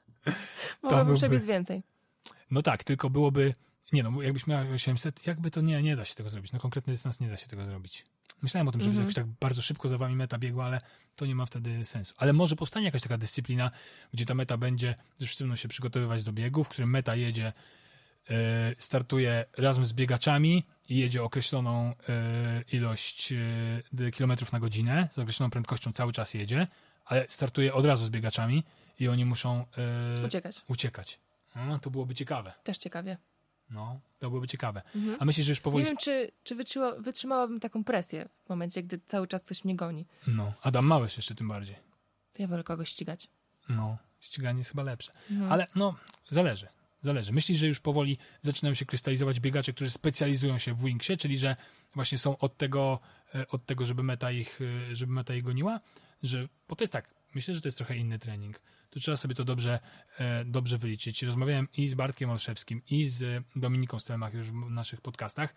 mogłabym 0.82 1.06
byłby- 1.06 1.16
przebiec 1.16 1.46
więcej. 1.46 1.82
No 2.50 2.62
tak, 2.62 2.84
tylko 2.84 3.10
byłoby. 3.10 3.54
Nie 3.92 4.02
no, 4.02 4.22
jakbyś 4.22 4.46
miała 4.46 4.62
800, 4.62 5.26
jakby 5.26 5.50
to 5.50 5.60
nie, 5.60 5.82
nie 5.82 5.96
da 5.96 6.04
się 6.04 6.14
tego 6.14 6.30
zrobić. 6.30 6.52
Na 6.52 6.58
konkretny 6.58 6.92
dystans 6.92 7.20
nie 7.20 7.28
da 7.28 7.36
się 7.36 7.46
tego 7.46 7.64
zrobić. 7.64 8.04
Myślałem 8.42 8.68
o 8.68 8.72
tym, 8.72 8.80
żeby 8.80 8.90
Mhm. 8.90 9.04
jakoś 9.08 9.14
tak 9.14 9.26
bardzo 9.26 9.62
szybko 9.62 9.88
za 9.88 9.98
wami 9.98 10.16
meta 10.16 10.38
biegła, 10.38 10.64
ale 10.64 10.80
to 11.16 11.26
nie 11.26 11.34
ma 11.34 11.46
wtedy 11.46 11.84
sensu. 11.84 12.14
Ale 12.18 12.32
może 12.32 12.56
powstanie 12.56 12.86
jakaś 12.86 13.02
taka 13.02 13.18
dyscyplina, 13.18 13.70
gdzie 14.12 14.26
ta 14.26 14.34
meta 14.34 14.56
będzie, 14.56 14.94
będą 15.40 15.56
się 15.56 15.68
przygotowywać 15.68 16.22
do 16.22 16.32
biegu, 16.32 16.64
w 16.64 16.68
którym 16.68 16.90
meta 16.90 17.14
jedzie, 17.16 17.52
e, 18.30 18.74
startuje 18.78 19.44
razem 19.58 19.86
z 19.86 19.92
biegaczami 19.92 20.66
i 20.88 20.96
jedzie 20.98 21.22
określoną 21.22 21.94
e, 22.08 22.62
ilość 22.72 23.32
e, 24.02 24.10
kilometrów 24.10 24.52
na 24.52 24.60
godzinę, 24.60 25.08
z 25.12 25.18
określoną 25.18 25.50
prędkością 25.50 25.92
cały 25.92 26.12
czas 26.12 26.34
jedzie, 26.34 26.66
ale 27.04 27.28
startuje 27.28 27.74
od 27.74 27.86
razu 27.86 28.04
z 28.04 28.10
biegaczami 28.10 28.64
i 28.98 29.08
oni 29.08 29.24
muszą 29.24 29.64
Uciekać. 30.26 30.62
uciekać. 30.68 31.20
No, 31.56 31.78
to 31.78 31.90
byłoby 31.90 32.14
ciekawe. 32.14 32.52
Też 32.64 32.78
ciekawie. 32.78 33.16
No, 33.70 34.00
to 34.18 34.28
byłoby 34.28 34.48
ciekawe. 34.48 34.82
Mhm. 34.94 35.16
A 35.20 35.24
myślisz, 35.24 35.46
że 35.46 35.52
już 35.52 35.60
powoli... 35.60 35.84
Nie 35.84 35.90
wiem, 35.90 35.96
czy, 35.96 36.30
czy 36.42 36.54
wytrzyma, 36.54 36.96
wytrzymałabym 36.96 37.60
taką 37.60 37.84
presję 37.84 38.28
w 38.46 38.48
momencie, 38.48 38.82
gdy 38.82 39.00
cały 39.06 39.28
czas 39.28 39.42
coś 39.42 39.64
mnie 39.64 39.76
goni. 39.76 40.06
No, 40.26 40.52
Adam 40.62 40.84
Małysz 40.86 41.16
jeszcze 41.16 41.34
tym 41.34 41.48
bardziej. 41.48 41.76
To 42.32 42.42
ja 42.42 42.48
wolę 42.48 42.64
kogoś 42.64 42.88
ścigać. 42.88 43.28
No, 43.68 43.98
ściganie 44.20 44.58
jest 44.58 44.70
chyba 44.70 44.82
lepsze. 44.82 45.12
Mhm. 45.30 45.52
Ale 45.52 45.66
no, 45.74 45.94
zależy. 46.30 46.66
Zależy. 47.02 47.32
Myślisz, 47.32 47.58
że 47.58 47.66
już 47.66 47.80
powoli 47.80 48.18
zaczynają 48.40 48.74
się 48.74 48.84
krystalizować 48.84 49.40
biegacze, 49.40 49.72
którzy 49.72 49.90
specjalizują 49.90 50.58
się 50.58 50.74
w 50.74 50.84
Wingsie, 50.84 51.16
czyli 51.16 51.38
że 51.38 51.56
właśnie 51.94 52.18
są 52.18 52.38
od 52.38 52.56
tego, 52.56 53.00
e, 53.34 53.48
od 53.48 53.66
tego 53.66 53.84
żeby, 53.84 54.02
meta 54.02 54.30
ich, 54.30 54.60
e, 54.90 54.96
żeby 54.96 55.12
meta 55.12 55.34
ich 55.34 55.42
goniła? 55.42 55.80
Że, 56.22 56.48
bo 56.68 56.76
to 56.76 56.84
jest 56.84 56.92
tak, 56.92 57.14
myślę, 57.34 57.54
że 57.54 57.60
to 57.60 57.68
jest 57.68 57.78
trochę 57.78 57.96
inny 57.96 58.18
trening. 58.18 58.60
Tu 58.90 59.00
trzeba 59.00 59.16
sobie 59.16 59.34
to 59.34 59.44
dobrze, 59.44 59.78
e, 60.18 60.44
dobrze 60.44 60.78
wyliczyć. 60.78 61.22
Rozmawiałem 61.22 61.68
i 61.76 61.88
z 61.88 61.94
Bartkiem 61.94 62.30
Olszewskim, 62.30 62.82
i 62.90 63.08
z 63.08 63.44
Dominiką 63.56 64.00
Stelmach 64.00 64.34
już 64.34 64.50
w 64.50 64.70
naszych 64.70 65.00
podcastach. 65.00 65.54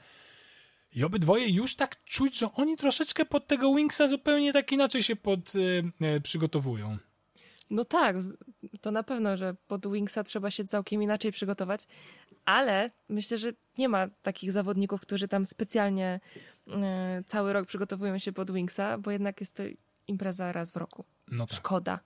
I 0.96 1.04
obydwoje 1.04 1.50
już 1.50 1.76
tak 1.76 2.04
czuć, 2.04 2.38
że 2.38 2.52
oni 2.54 2.78
troszeczkę 2.78 3.26
pod 3.26 3.48
tego 3.48 3.76
Wingsa 3.76 4.08
zupełnie 4.08 4.54
tak 4.54 4.72
inaczej 4.72 5.04
się 5.04 5.16
pod, 5.16 5.54
e, 6.02 6.08
e, 6.08 6.22
przygotowują. 6.22 6.98
No 7.70 7.86
tak, 7.86 8.16
to 8.82 8.92
na 8.92 9.04
pewno, 9.04 9.38
że 9.38 9.56
pod 9.68 9.92
Wingsa 9.92 10.24
trzeba 10.24 10.52
się 10.52 10.66
całkiem 10.66 11.04
inaczej 11.04 11.32
przygotować, 11.32 11.88
ale 12.46 12.92
myślę, 13.10 13.38
że 13.38 13.54
nie 13.78 13.90
ma 13.90 14.08
takich 14.22 14.52
zawodników, 14.52 15.02
którzy 15.02 15.28
tam 15.28 15.46
specjalnie 15.46 16.20
e, 16.68 17.24
cały 17.26 17.54
rok 17.54 17.68
przygotowują 17.68 18.18
się 18.18 18.32
pod 18.32 18.52
Wingsa, 18.52 18.98
bo 18.98 19.12
jednak 19.12 19.40
jest 19.40 19.56
to 19.56 19.64
impreza 20.08 20.52
raz 20.52 20.72
w 20.72 20.76
roku. 20.76 21.06
No 21.28 21.48
tak. 21.48 21.58
Szkoda. 21.58 22.00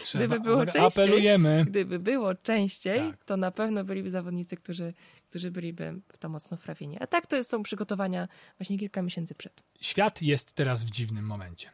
Trzeba, 0.00 0.26
Gdyby 0.26 0.40
było 0.40 0.64
częściej, 0.66 0.82
apelujemy. 0.86 1.64
Gdyby 1.68 1.98
było 1.98 2.34
częściej, 2.34 3.10
Tak. 3.10 3.24
to 3.24 3.36
na 3.36 3.50
pewno 3.50 3.84
byliby 3.84 4.10
zawodnicy, 4.10 4.56
którzy, 4.56 4.94
którzy 5.30 5.50
byliby 5.50 6.00
w 6.12 6.18
to 6.18 6.28
mocno 6.28 6.56
wprawieni. 6.56 6.96
A 7.00 7.06
tak 7.06 7.26
to 7.26 7.44
są 7.44 7.62
przygotowania 7.62 8.28
właśnie 8.58 8.78
kilka 8.78 9.02
miesięcy 9.02 9.34
przed. 9.34 9.62
Świat 9.80 10.22
jest 10.22 10.52
teraz 10.52 10.84
w 10.84 10.90
dziwnym 10.90 11.24
momencie. 11.26 11.70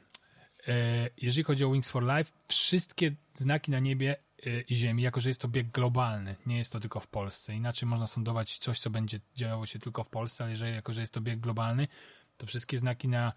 E, 0.68 1.08
Jeżeli 1.16 1.44
chodzi 1.44 1.64
o 1.64 1.70
Wings 1.72 1.90
for 1.90 2.02
Life, 2.02 2.32
wszystkie 2.48 3.14
znaki 3.34 3.70
na 3.70 3.78
niebie 3.78 4.16
e, 4.46 4.60
i 4.60 4.74
ziemi, 4.76 5.02
jako 5.02 5.20
że 5.20 5.30
jest 5.30 5.40
to 5.40 5.48
bieg 5.48 5.70
globalny, 5.70 6.36
nie 6.46 6.58
jest 6.58 6.72
to 6.72 6.80
tylko 6.80 7.00
w 7.00 7.06
Polsce. 7.08 7.54
Inaczej 7.54 7.88
można 7.88 8.06
sądować 8.06 8.58
coś, 8.58 8.80
co 8.80 8.90
będzie 8.90 9.20
działo 9.34 9.66
się 9.66 9.78
tylko 9.78 10.04
w 10.04 10.08
Polsce, 10.08 10.44
ale 10.44 10.50
jeżeli, 10.50 10.74
jako 10.74 10.92
że 10.92 11.00
jest 11.00 11.12
to 11.12 11.20
bieg 11.20 11.40
globalny, 11.40 11.88
to 12.36 12.46
wszystkie 12.46 12.78
znaki 12.78 13.08
na 13.08 13.32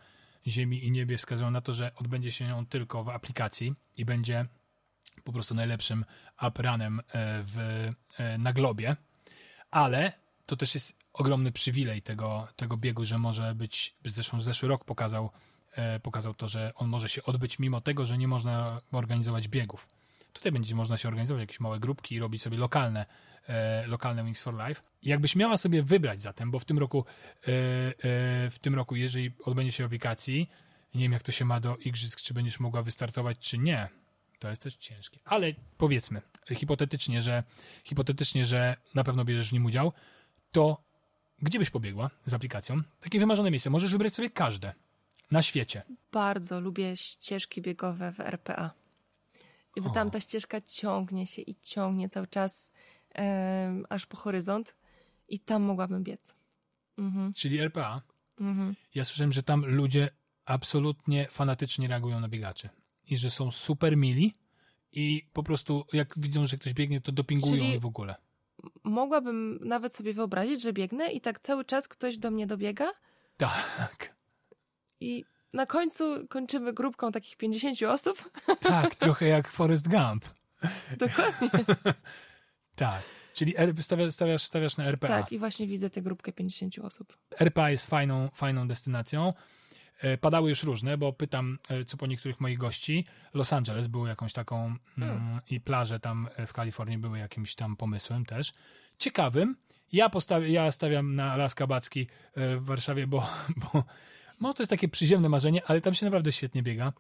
ziemi 0.48 0.86
i 0.86 0.92
niebie 0.92 1.18
wskazują 1.18 1.52
na 1.52 1.62
to, 1.62 1.74
że 1.74 1.92
odbędzie 1.96 2.32
się 2.32 2.56
on 2.56 2.66
tylko 2.66 3.04
w 3.04 3.10
aplikacji 3.10 3.74
i 3.98 4.06
będzie 4.06 4.46
po 5.24 5.32
prostu 5.32 5.56
najlepszym 5.56 6.06
upranem 6.48 7.00
e, 7.00 7.04
w, 7.44 7.58
e, 8.18 8.38
na 8.38 8.54
globie. 8.54 8.96
Ale 9.72 10.12
to 10.46 10.56
też 10.56 10.76
jest 10.76 10.98
ogromny 11.14 11.52
przywilej 11.52 12.02
tego, 12.02 12.48
tego 12.56 12.78
biegu, 12.78 13.06
że 13.06 13.18
może 13.18 13.56
być, 13.56 13.96
zresztą 14.06 14.42
zeszły 14.42 14.70
rok 14.70 14.86
pokazał, 14.86 15.30
e, 15.72 16.00
pokazał 16.00 16.34
to, 16.34 16.48
że 16.48 16.72
on 16.76 16.88
może 16.88 17.10
się 17.10 17.24
odbyć 17.24 17.60
mimo 17.60 17.82
tego, 17.82 18.06
że 18.06 18.18
nie 18.18 18.28
można 18.28 18.82
organizować 18.92 19.48
biegów. 19.48 19.88
Tutaj 20.34 20.52
będzie 20.52 20.76
można 20.76 20.98
się 20.98 21.08
organizować 21.08 21.42
jakieś 21.42 21.60
małe 21.60 21.80
grupki 21.80 22.16
i 22.16 22.20
robić 22.20 22.42
sobie 22.42 22.58
lokalne, 22.58 23.06
e, 23.48 23.88
lokalne 23.88 24.24
Wings 24.24 24.42
for 24.42 24.68
Life. 24.68 24.82
Jakbyś 25.04 25.36
miała 25.36 25.58
sobie 25.58 25.84
wybrać 25.84 26.22
zatem, 26.22 26.52
bo 26.52 26.60
w 26.60 26.66
tym 26.66 26.80
roku, 26.80 27.06
e, 27.08 27.48
e, 27.48 27.94
w 28.50 28.58
tym 28.62 28.76
roku, 28.76 28.96
jeżeli 28.96 29.32
odbędzie 29.44 29.72
się 29.72 29.86
aplikacji, 29.86 30.50
nie 30.96 31.02
wiem 31.02 31.12
jak 31.12 31.24
to 31.24 31.32
się 31.32 31.46
ma 31.46 31.60
do 31.60 31.78
igrzysk, 31.78 32.22
czy 32.22 32.34
będziesz 32.34 32.60
mogła 32.60 32.84
wystartować, 32.84 33.38
czy 33.40 33.58
nie. 33.58 33.90
To 34.40 34.50
jest 34.50 34.62
też 34.62 34.76
ciężkie. 34.76 35.20
Ale 35.26 35.54
powiedzmy, 35.78 36.22
hipotetycznie, 36.56 37.22
że 37.22 37.44
hipotetycznie, 37.84 38.46
że 38.46 38.76
na 38.96 39.04
pewno 39.04 39.26
bierzesz 39.26 39.50
w 39.50 39.54
nim 39.54 39.66
udział, 39.66 39.94
to 40.52 40.86
gdzie 41.42 41.60
byś 41.60 41.70
pobiegła 41.70 42.10
z 42.26 42.34
aplikacją? 42.34 42.82
Takie 43.02 43.20
wymarzone 43.20 43.52
miejsce. 43.52 43.70
Możesz 43.70 43.92
wybrać 43.92 44.16
sobie 44.16 44.30
każde 44.30 44.74
na 45.32 45.42
świecie. 45.42 45.84
Bardzo 46.12 46.60
lubię 46.60 46.98
ścieżki 46.98 47.62
biegowe 47.62 48.12
w 48.12 48.20
RPA. 48.20 48.72
I 49.76 49.82
tam 49.94 50.12
ta 50.12 50.20
ścieżka 50.20 50.62
ciągnie 50.62 51.28
się 51.28 51.42
i 51.42 51.56
ciągnie 51.56 52.10
cały 52.10 52.28
czas 52.28 52.72
em, 53.16 53.86
aż 53.90 54.06
po 54.06 54.18
horyzont 54.18 54.76
i 55.28 55.40
tam 55.40 55.62
mogłabym 55.62 56.04
biec. 56.04 56.36
Mhm, 56.98 57.34
Czyli 57.34 57.60
RPA. 57.60 58.02
mhm. 58.42 58.76
Ja 58.96 59.06
słyszałem, 59.06 59.32
że 59.32 59.44
tam 59.44 59.66
ludzie 59.66 60.10
absolutnie 60.46 61.28
fanatycznie 61.30 61.88
reagują 61.88 62.20
na 62.20 62.28
biegaczy. 62.28 62.70
I 63.08 63.18
że 63.18 63.30
są 63.30 63.52
super 63.52 63.98
mili 63.98 64.34
i 64.92 65.28
po 65.34 65.44
prostu 65.44 65.86
jak 65.94 66.14
widzą, 66.20 66.46
że 66.48 66.58
ktoś 66.58 66.74
biegnie, 66.74 67.02
to 67.02 67.12
dopingują 67.12 67.66
Czyli- 67.66 67.80
w 67.80 67.86
ogóle. 67.86 68.16
Mogłabym 68.84 69.60
nawet 69.64 69.94
sobie 69.96 70.14
wyobrazić, 70.14 70.62
że 70.62 70.74
biegnę 70.74 71.12
i 71.12 71.22
tak 71.22 71.40
cały 71.40 71.66
czas 71.66 71.88
ktoś 71.88 72.18
do 72.18 72.32
mnie 72.32 72.48
dobiega 72.48 72.92
Tak, 73.38 74.16
i 75.00 75.26
na 75.54 75.66
końcu 75.66 76.28
kończymy 76.28 76.74
grupką 76.74 77.12
takich 77.12 77.38
50 77.38 77.82
osób. 77.84 78.32
tak, 78.60 78.96
trochę 78.96 79.26
jak 79.28 79.52
Forrest 79.52 79.88
Gump. 79.88 80.26
Dokładnie. 80.98 81.50
Tak. 82.76 83.04
Czyli 83.34 83.54
stawiasz, 83.82 84.44
stawiasz, 84.44 84.78
na 84.78 84.86
RPA. 84.86 85.08
Tak, 85.08 85.32
i 85.32 85.40
właśnie 85.40 85.68
widzę 85.68 85.90
tę 85.90 86.02
grupkę 86.02 86.32
50 86.32 86.80
osób. 86.80 87.18
RPA 87.40 87.70
jest 87.72 87.86
fajną, 87.86 88.30
fajną 88.34 88.68
destynacją. 88.68 89.34
E, 90.02 90.18
Padały 90.18 90.50
już 90.50 90.64
różne, 90.64 90.98
bo 90.98 91.14
pytam, 91.14 91.60
e, 91.70 91.86
co 91.86 91.98
po 91.98 92.08
niektórych 92.08 92.40
moich 92.40 92.58
gości. 92.58 93.06
Los 93.34 93.54
Angeles 93.54 93.88
był 93.88 94.08
jakąś 94.08 94.34
taką 94.34 94.66
mm, 94.66 94.80
Hmm. 94.98 95.42
i 95.50 95.62
plaże 95.62 96.00
tam 96.00 96.30
e, 96.36 96.48
w 96.48 96.54
Kalifornii 96.54 96.98
były 96.98 97.20
jakimś 97.20 97.56
tam 97.56 97.76
pomysłem 97.76 98.26
też. 98.26 98.52
Ciekawym. 98.98 99.56
Ja, 99.92 100.10
postawię, 100.10 100.50
ja 100.50 100.72
stawiam 100.72 101.16
na 101.16 101.36
Las 101.36 101.56
Kabacki 101.56 102.08
w 102.36 102.66
Warszawie, 102.66 103.08
bo, 103.08 103.30
bo, 103.74 103.84
bo 104.42 104.54
to 104.54 104.64
jest 104.64 104.70
takie 104.70 104.88
przyziemne 104.88 105.30
marzenie, 105.30 105.62
ale 105.66 105.82
tam 105.82 105.94
się 105.94 106.06
naprawdę 106.06 106.32
świetnie 106.32 106.64
biega. 106.64 106.94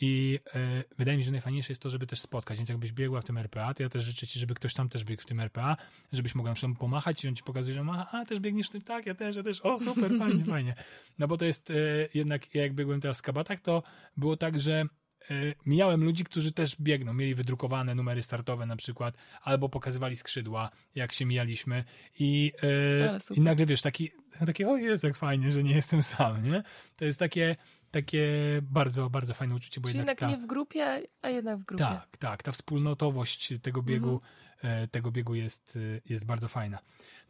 I 0.00 0.38
e, 0.54 0.84
wydaje 0.98 1.16
mi 1.16 1.22
się, 1.22 1.26
że 1.26 1.32
najfajniejsze 1.32 1.70
jest 1.70 1.82
to, 1.82 1.90
żeby 1.90 2.06
też 2.06 2.20
spotkać. 2.20 2.58
Więc 2.58 2.68
jakbyś 2.68 2.92
biegła 2.92 3.20
w 3.20 3.24
tym 3.24 3.38
RPA, 3.38 3.74
to 3.74 3.82
ja 3.82 3.88
też 3.88 4.02
życzę 4.04 4.26
ci, 4.26 4.38
żeby 4.38 4.54
ktoś 4.54 4.74
tam 4.74 4.88
też 4.88 5.04
biegł 5.04 5.22
w 5.22 5.26
tym 5.26 5.40
RPA, 5.40 5.76
żebyś 6.12 6.34
mogła 6.34 6.50
na 6.50 6.54
przykład 6.54 6.78
pomachać 6.78 7.24
i 7.24 7.28
on 7.28 7.36
ci 7.36 7.42
pokazuje, 7.42 7.74
że 7.74 7.84
ma, 7.84 8.10
a 8.10 8.24
też 8.24 8.40
biegniesz 8.40 8.66
w 8.66 8.70
tym, 8.70 8.82
tak, 8.82 9.06
ja 9.06 9.14
też, 9.14 9.36
ja 9.36 9.42
też, 9.42 9.60
o 9.60 9.78
super, 9.78 10.10
fajnie, 10.18 10.44
fajnie. 10.44 10.74
No 11.18 11.28
bo 11.28 11.36
to 11.36 11.44
jest 11.44 11.70
e, 11.70 11.74
jednak, 12.14 12.54
ja 12.54 12.62
jak 12.62 12.74
biegłem 12.74 13.00
teraz 13.00 13.18
w 13.18 13.22
Kabatach, 13.22 13.60
to 13.60 13.82
było 14.16 14.36
tak, 14.36 14.60
że 14.60 14.84
e, 15.30 15.34
mijałem 15.66 16.04
ludzi, 16.04 16.24
którzy 16.24 16.52
też 16.52 16.76
biegną, 16.80 17.14
mieli 17.14 17.34
wydrukowane 17.34 17.94
numery 17.94 18.22
startowe 18.22 18.66
na 18.66 18.76
przykład, 18.76 19.16
albo 19.42 19.68
pokazywali 19.68 20.16
skrzydła, 20.16 20.70
jak 20.94 21.12
się 21.12 21.26
mijaliśmy 21.26 21.84
i, 22.18 22.52
e, 22.62 23.34
i 23.34 23.40
nagle 23.40 23.66
wiesz, 23.66 23.82
taki, 23.82 24.10
taki, 24.46 24.64
o 24.64 24.76
Jezu, 24.76 25.06
jak 25.06 25.16
fajnie, 25.16 25.52
że 25.52 25.62
nie 25.62 25.74
jestem 25.74 26.02
sam, 26.02 26.44
nie? 26.44 26.62
To 26.96 27.04
jest 27.04 27.18
takie, 27.18 27.56
takie 28.02 28.28
bardzo, 28.62 29.10
bardzo 29.10 29.34
fajne 29.34 29.54
uczucie, 29.54 29.80
bo 29.80 29.88
Czyli 29.88 29.98
jednak 29.98 30.20
jednak 30.20 30.30
ta, 30.32 30.36
nie 30.40 30.46
w 30.46 30.48
grupie, 30.48 31.02
a 31.22 31.28
jednak 31.28 31.58
w 31.58 31.64
grupie. 31.64 31.84
tak, 31.84 32.16
tak, 32.18 32.42
ta 32.42 32.52
wspólnotowość 32.52 33.52
tego 33.62 33.82
biegu, 33.82 34.20
Mhm. 34.62 34.82
e, 34.84 34.88
tego 34.88 35.10
biegu 35.10 35.34
jest, 35.34 35.78
e, 35.96 36.00
jest 36.12 36.24
bardzo 36.26 36.48
fajna. 36.48 36.78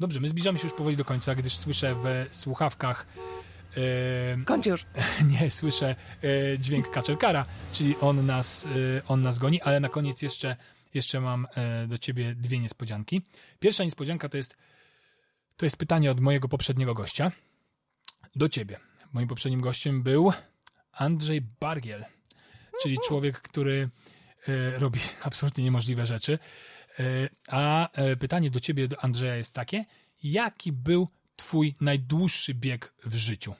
Dobrze, 0.00 0.20
my 0.20 0.28
zbliżamy 0.28 0.58
się 0.58 0.64
już 0.66 0.76
powoli 0.76 0.96
do 0.96 1.04
końca, 1.04 1.34
gdyż 1.34 1.56
słyszę 1.56 1.94
w 1.94 2.34
słuchawkach 2.34 3.06
e, 3.76 4.44
Kończ 4.44 4.66
już. 4.66 4.86
nie 5.40 5.50
słyszę 5.50 5.96
e, 6.54 6.58
dźwięk 6.58 6.90
kaczerkara, 6.90 7.46
czyli 7.72 7.94
on 8.00 8.26
nas, 8.26 8.66
e, 8.66 8.70
on 9.08 9.22
nas 9.22 9.38
goni, 9.38 9.62
ale 9.62 9.80
na 9.80 9.88
koniec 9.88 10.22
jeszcze, 10.22 10.56
jeszcze 10.94 11.20
mam 11.20 11.46
do 11.88 11.98
ciebie 11.98 12.34
dwie 12.34 12.58
niespodzianki. 12.58 13.22
Pierwsza 13.60 13.84
niespodzianka 13.84 14.28
to 14.28 14.36
jest, 14.36 14.56
to 15.56 15.66
jest 15.66 15.76
pytanie 15.76 16.10
od 16.10 16.20
mojego 16.20 16.48
poprzedniego 16.48 16.94
gościa 16.94 17.32
do 18.36 18.48
ciebie. 18.48 18.80
Moim 19.12 19.28
poprzednim 19.28 19.60
gościem 19.60 20.02
był 20.02 20.32
Andrzej 20.96 21.40
Bargiel, 21.60 22.04
czyli 22.82 22.98
człowiek, 23.06 23.40
który 23.40 23.90
e, 24.48 24.78
robi 24.78 25.00
absolutnie 25.22 25.64
niemożliwe 25.64 26.06
rzeczy. 26.06 26.38
E, 26.98 27.28
a 27.48 27.90
e, 27.92 28.16
pytanie 28.16 28.50
do 28.50 28.60
ciebie, 28.60 28.88
do 28.88 29.04
Andrzeja 29.04 29.36
jest 29.36 29.54
takie, 29.54 29.84
jaki 30.22 30.72
był 30.72 31.08
twój 31.36 31.74
najdłuższy 31.80 32.54
bieg 32.54 32.94
w 33.04 33.14
życiu? 33.14 33.54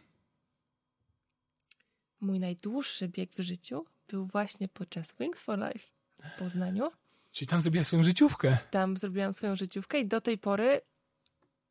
Mój 2.20 2.40
najdłuższy 2.40 3.09
bieg 3.09 3.31
w 3.37 3.40
życiu 3.40 3.85
był 4.09 4.27
właśnie 4.27 4.68
podczas 4.68 5.14
Wings 5.20 5.42
for 5.42 5.59
Life 5.59 5.88
w 6.23 6.38
Poznaniu. 6.38 6.90
Czyli 7.33 7.49
tam 7.49 7.61
zrobiłaś 7.61 7.87
swoją 7.87 8.03
życiówkę. 8.03 8.59
Tam 8.70 8.97
zrobiłam 8.97 9.33
swoją 9.33 9.57
życiówkę 9.57 10.01
i 10.01 10.07
do 10.07 10.20
tej 10.20 10.38
pory 10.38 10.81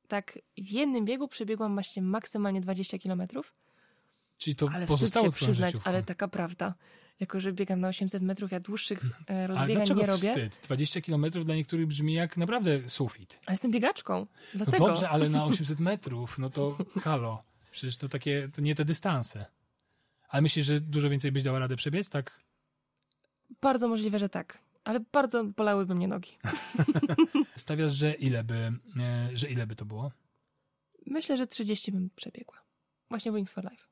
tak 0.08 0.40
w 0.58 0.70
jednym 0.70 1.06
biegu 1.06 1.28
przebiegłam 1.28 1.74
właśnie 1.74 2.02
maksymalnie 2.02 2.62
20 2.62 3.00
kilometrów. 3.00 3.54
Czyli 4.44 4.56
to 4.56 4.66
Ale 4.66 4.74
wstyd 4.86 4.88
pozostało 4.88 5.26
się 5.26 5.32
przyznać, 5.32 5.70
życiówką. 5.72 5.90
ale 5.90 6.04
taka 6.04 6.28
prawda. 6.28 6.74
Jako, 7.20 7.40
że 7.40 7.54
biegam 7.54 7.80
na 7.80 7.88
800 7.88 8.24
metrów, 8.24 8.52
ja 8.52 8.60
dłuższych 8.60 9.04
e, 9.04 9.10
Ale 9.30 9.48
rozbiegań 9.48 9.88
nie 9.96 10.06
robię. 10.06 10.30
wstyd? 10.30 10.60
20 10.64 11.02
kilometrów 11.02 11.46
dla 11.46 11.56
niektórych 11.56 11.88
brzmi 11.88 12.14
jak 12.14 12.38
naprawdę 12.38 12.90
sufit. 12.90 13.40
Ale 13.46 13.54
jestem 13.54 13.72
biegaczką. 13.72 14.20
No 14.20 14.28
Dlatego 14.54 14.88
dobrze, 14.88 15.10
ale 15.10 15.30
na 15.30 15.46
800 15.54 15.80
metrów, 15.80 16.38
no 16.40 16.50
to 16.50 16.78
halo. 17.02 17.44
Przecież 17.72 17.98
to 17.98 18.10
takie, 18.10 18.50
to 18.54 18.62
nie 18.62 18.76
te 18.76 18.86
dystanse. 18.86 19.46
Ale 20.30 20.42
myślisz, 20.42 20.66
że 20.66 20.80
dużo 20.80 21.10
więcej 21.10 21.32
byś 21.32 21.44
dała 21.44 21.60
radę 21.60 21.76
przebiec? 21.76 22.10
Tak? 22.10 22.44
bardzo 23.62 23.88
możliwe, 23.88 24.20
że 24.20 24.30
tak. 24.30 24.60
Ale 24.84 25.00
bardzo 25.12 25.44
bolałyby 25.44 25.96
mnie 25.96 26.08
nogi. 26.08 26.38
Stawiasz, 27.56 27.94
że 27.94 28.14
ile 28.14 28.44
by, 28.44 28.72
e, 29.00 29.30
że 29.34 29.50
ile 29.50 29.68
by 29.68 29.76
to 29.76 29.86
było? 29.86 30.12
Myślę, 31.06 31.38
że 31.38 31.48
30 31.48 31.92
bym 31.92 32.10
przebiegła. 32.16 32.58
Właśnie 33.10 33.32
Wings 33.32 33.54
for 33.54 33.64
Life. 33.72 33.84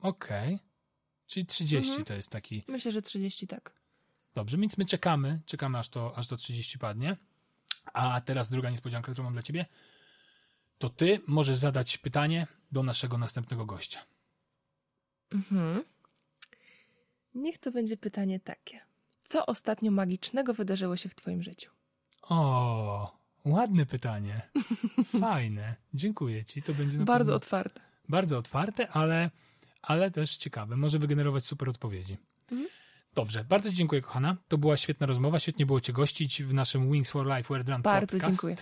Okej. 0.00 0.58
Czyli 1.26 1.46
30 1.46 1.88
Mhm. 1.90 2.04
to 2.04 2.14
jest 2.14 2.30
taki... 2.30 2.64
Myślę, 2.68 2.92
że 2.92 3.02
30 3.02 3.46
tak. 3.46 3.72
Dobrze, 4.34 4.56
więc 4.56 4.78
my 4.78 4.86
czekamy, 4.86 5.40
czekamy 5.46 5.78
aż 5.78 5.88
to, 5.88 6.18
aż 6.18 6.26
to 6.28 6.36
30 6.36 6.78
padnie. 6.78 7.16
A 7.92 8.20
teraz 8.20 8.50
druga 8.50 8.70
niespodzianka, 8.70 9.12
którą 9.12 9.24
mam 9.24 9.32
dla 9.32 9.42
ciebie. 9.42 9.66
To 10.78 10.88
ty 10.88 11.20
możesz 11.26 11.56
zadać 11.56 11.98
pytanie 11.98 12.46
do 12.72 12.82
naszego 12.82 13.18
następnego 13.18 13.66
gościa. 13.66 14.00
Mhm. 15.32 15.84
Niech 17.34 17.58
to 17.58 17.70
będzie 17.72 17.96
pytanie 17.96 18.40
takie. 18.40 18.80
Co 19.22 19.46
ostatnio 19.46 19.90
magicznego 19.90 20.54
wydarzyło 20.54 20.96
się 20.96 21.08
w 21.08 21.14
twoim 21.14 21.42
życiu? 21.42 21.70
O, 22.22 23.18
ładne 23.44 23.86
pytanie. 23.86 24.50
Fajne. 25.20 25.74
Dziękuję 25.94 26.44
ci. 26.44 26.62
To 26.62 26.74
będzie 26.74 26.98
na 26.98 27.04
Bardzo 27.04 27.24
pewno 27.32 27.36
otwarte. 27.36 27.80
bardzo 28.08 28.38
otwarte, 28.38 28.88
ale, 28.88 29.30
ale 29.90 30.10
też 30.10 30.36
ciekawe. 30.36 30.76
Może 30.76 30.98
wygenerować 30.98 31.44
super 31.44 31.68
odpowiedzi. 31.68 32.16
Mhm. 32.50 32.68
Dobrze, 33.14 33.44
bardzo 33.44 33.70
ci 33.70 33.76
dziękuję, 33.76 34.00
kochana. 34.00 34.36
To 34.48 34.58
była 34.58 34.76
świetna 34.76 35.06
rozmowa. 35.06 35.38
Świetnie 35.38 35.66
było 35.66 35.80
cię 35.80 35.92
gościć 35.92 36.42
w 36.42 36.54
naszym 36.54 36.92
Wings 36.92 37.10
for 37.10 37.26
Life 37.26 37.42
Word 37.42 37.68
Run 37.68 37.82
Bardzo 37.82 38.18
podcast. 38.18 38.30
dziękuję. 38.30 38.56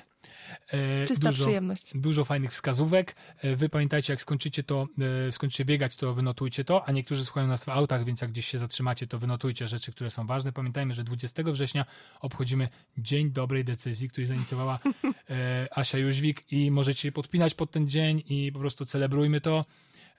E, 0.73 1.07
Czysta 1.07 1.29
dużo, 1.31 1.45
przyjemność. 1.45 1.93
Dużo 1.95 2.25
fajnych 2.25 2.51
wskazówek. 2.53 3.17
E, 3.43 3.57
Wy 3.57 3.69
pamiętajcie, 3.69 4.13
jak 4.13 4.21
skończycie 4.21 4.63
to, 4.63 4.87
e, 5.29 5.33
skończycie 5.33 5.65
biegać, 5.65 5.97
to 5.97 6.15
wynotujcie 6.15 6.65
to, 6.65 6.89
a 6.89 6.93
niektórzy 6.93 7.25
słuchają 7.25 7.47
nas 7.47 7.65
w 7.65 7.69
autach, 7.69 8.05
więc 8.05 8.21
jak 8.21 8.31
gdzieś 8.31 8.47
się 8.47 8.59
zatrzymacie, 8.59 9.07
to 9.07 9.19
wynotujcie 9.19 9.69
rzeczy, 9.69 9.93
które 9.93 10.11
są 10.11 10.27
ważne. 10.27 10.53
Pamiętajmy, 10.53 10.95
że 10.95 11.05
20 11.05 11.43
września 11.53 11.85
obchodzimy 12.21 12.69
Dzień 12.99 13.31
Dobrej 13.31 13.65
Decyzji, 13.65 14.09
który 14.09 14.27
zainicjowała 14.27 14.79
e, 15.31 15.69
Asia 15.71 15.99
Jóźwik 15.99 16.53
i 16.53 16.71
możecie 16.71 17.01
się 17.03 17.13
podpinać 17.13 17.55
pod 17.55 17.71
ten 17.71 17.89
dzień 17.89 18.23
i 18.29 18.53
po 18.53 18.59
prostu 18.59 18.87
celebrujmy 18.87 19.41
to. 19.41 19.65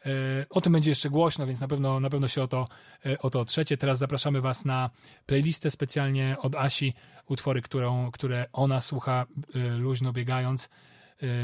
E, 0.06 0.10
O 0.50 0.62
tym 0.62 0.74
będzie 0.74 0.90
jeszcze 0.92 1.10
głośno, 1.10 1.48
więc 1.48 1.62
na 1.62 1.68
pewno, 1.68 2.00
na 2.00 2.10
pewno 2.10 2.28
się 2.28 2.42
o 2.44 2.48
to, 2.48 2.68
e, 3.06 3.20
o 3.20 3.30
to 3.30 3.40
otrzecie. 3.40 3.78
Teraz 3.78 3.98
zapraszamy 3.98 4.42
Was 4.42 4.66
na 4.66 4.90
playlistę 5.26 5.72
specjalnie 5.72 6.36
od 6.40 6.56
Asi, 6.56 6.94
utwory, 7.28 7.62
którą, 7.62 8.12
które 8.12 8.46
ona 8.54 8.82
słucha 8.82 9.26
e, 9.56 9.60
luźno 9.78 10.14
biegając. 10.14 10.70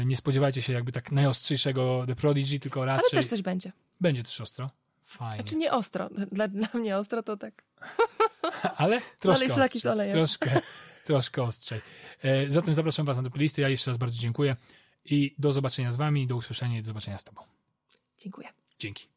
Nie 0.06 0.16
spodziewajcie 0.16 0.62
się 0.62 0.72
jakby 0.72 0.92
tak 0.92 1.12
najostrzejszego 1.12 2.04
The 2.06 2.14
Prodigy, 2.16 2.58
tylko 2.58 2.82
Ale 2.82 2.92
raczej 2.92 3.10
też 3.10 3.26
coś 3.26 3.42
będzie. 3.42 3.72
będzie 4.00 4.22
też 4.22 4.40
ostro. 4.40 4.70
Fajnie. 5.04 5.36
Znaczy 5.36 5.56
nie 5.56 5.72
ostro. 5.72 6.10
Dla, 6.32 6.48
dla 6.48 6.68
mnie 6.74 6.96
ostro 6.96 7.22
to 7.22 7.36
tak. 7.36 7.64
Ale 8.76 9.00
troszkę 9.18 9.48
Dalej 9.48 9.54
szlaki 9.54 9.80
z 9.80 9.86
olejem. 9.86 10.12
Troszkę, 10.12 10.60
troszkę 11.06 11.42
ostrzej. 11.42 11.80
Zatem 12.48 12.74
zapraszam 12.74 13.06
Was 13.06 13.16
na 13.16 13.22
tę 13.22 13.30
playlistę. 13.30 13.62
Ja 13.62 13.68
jeszcze 13.68 13.90
raz 13.90 13.98
bardzo 13.98 14.18
dziękuję 14.20 14.56
i 15.04 15.34
do 15.38 15.52
zobaczenia 15.52 15.92
z 15.92 15.96
Wami, 15.96 16.26
do 16.26 16.36
usłyszenia 16.36 16.78
i 16.78 16.80
do 16.80 16.86
zobaczenia 16.86 17.18
z 17.18 17.24
Tobą. 17.24 17.42
Dziękuję. 18.18 18.48
Dzięki. 18.78 19.15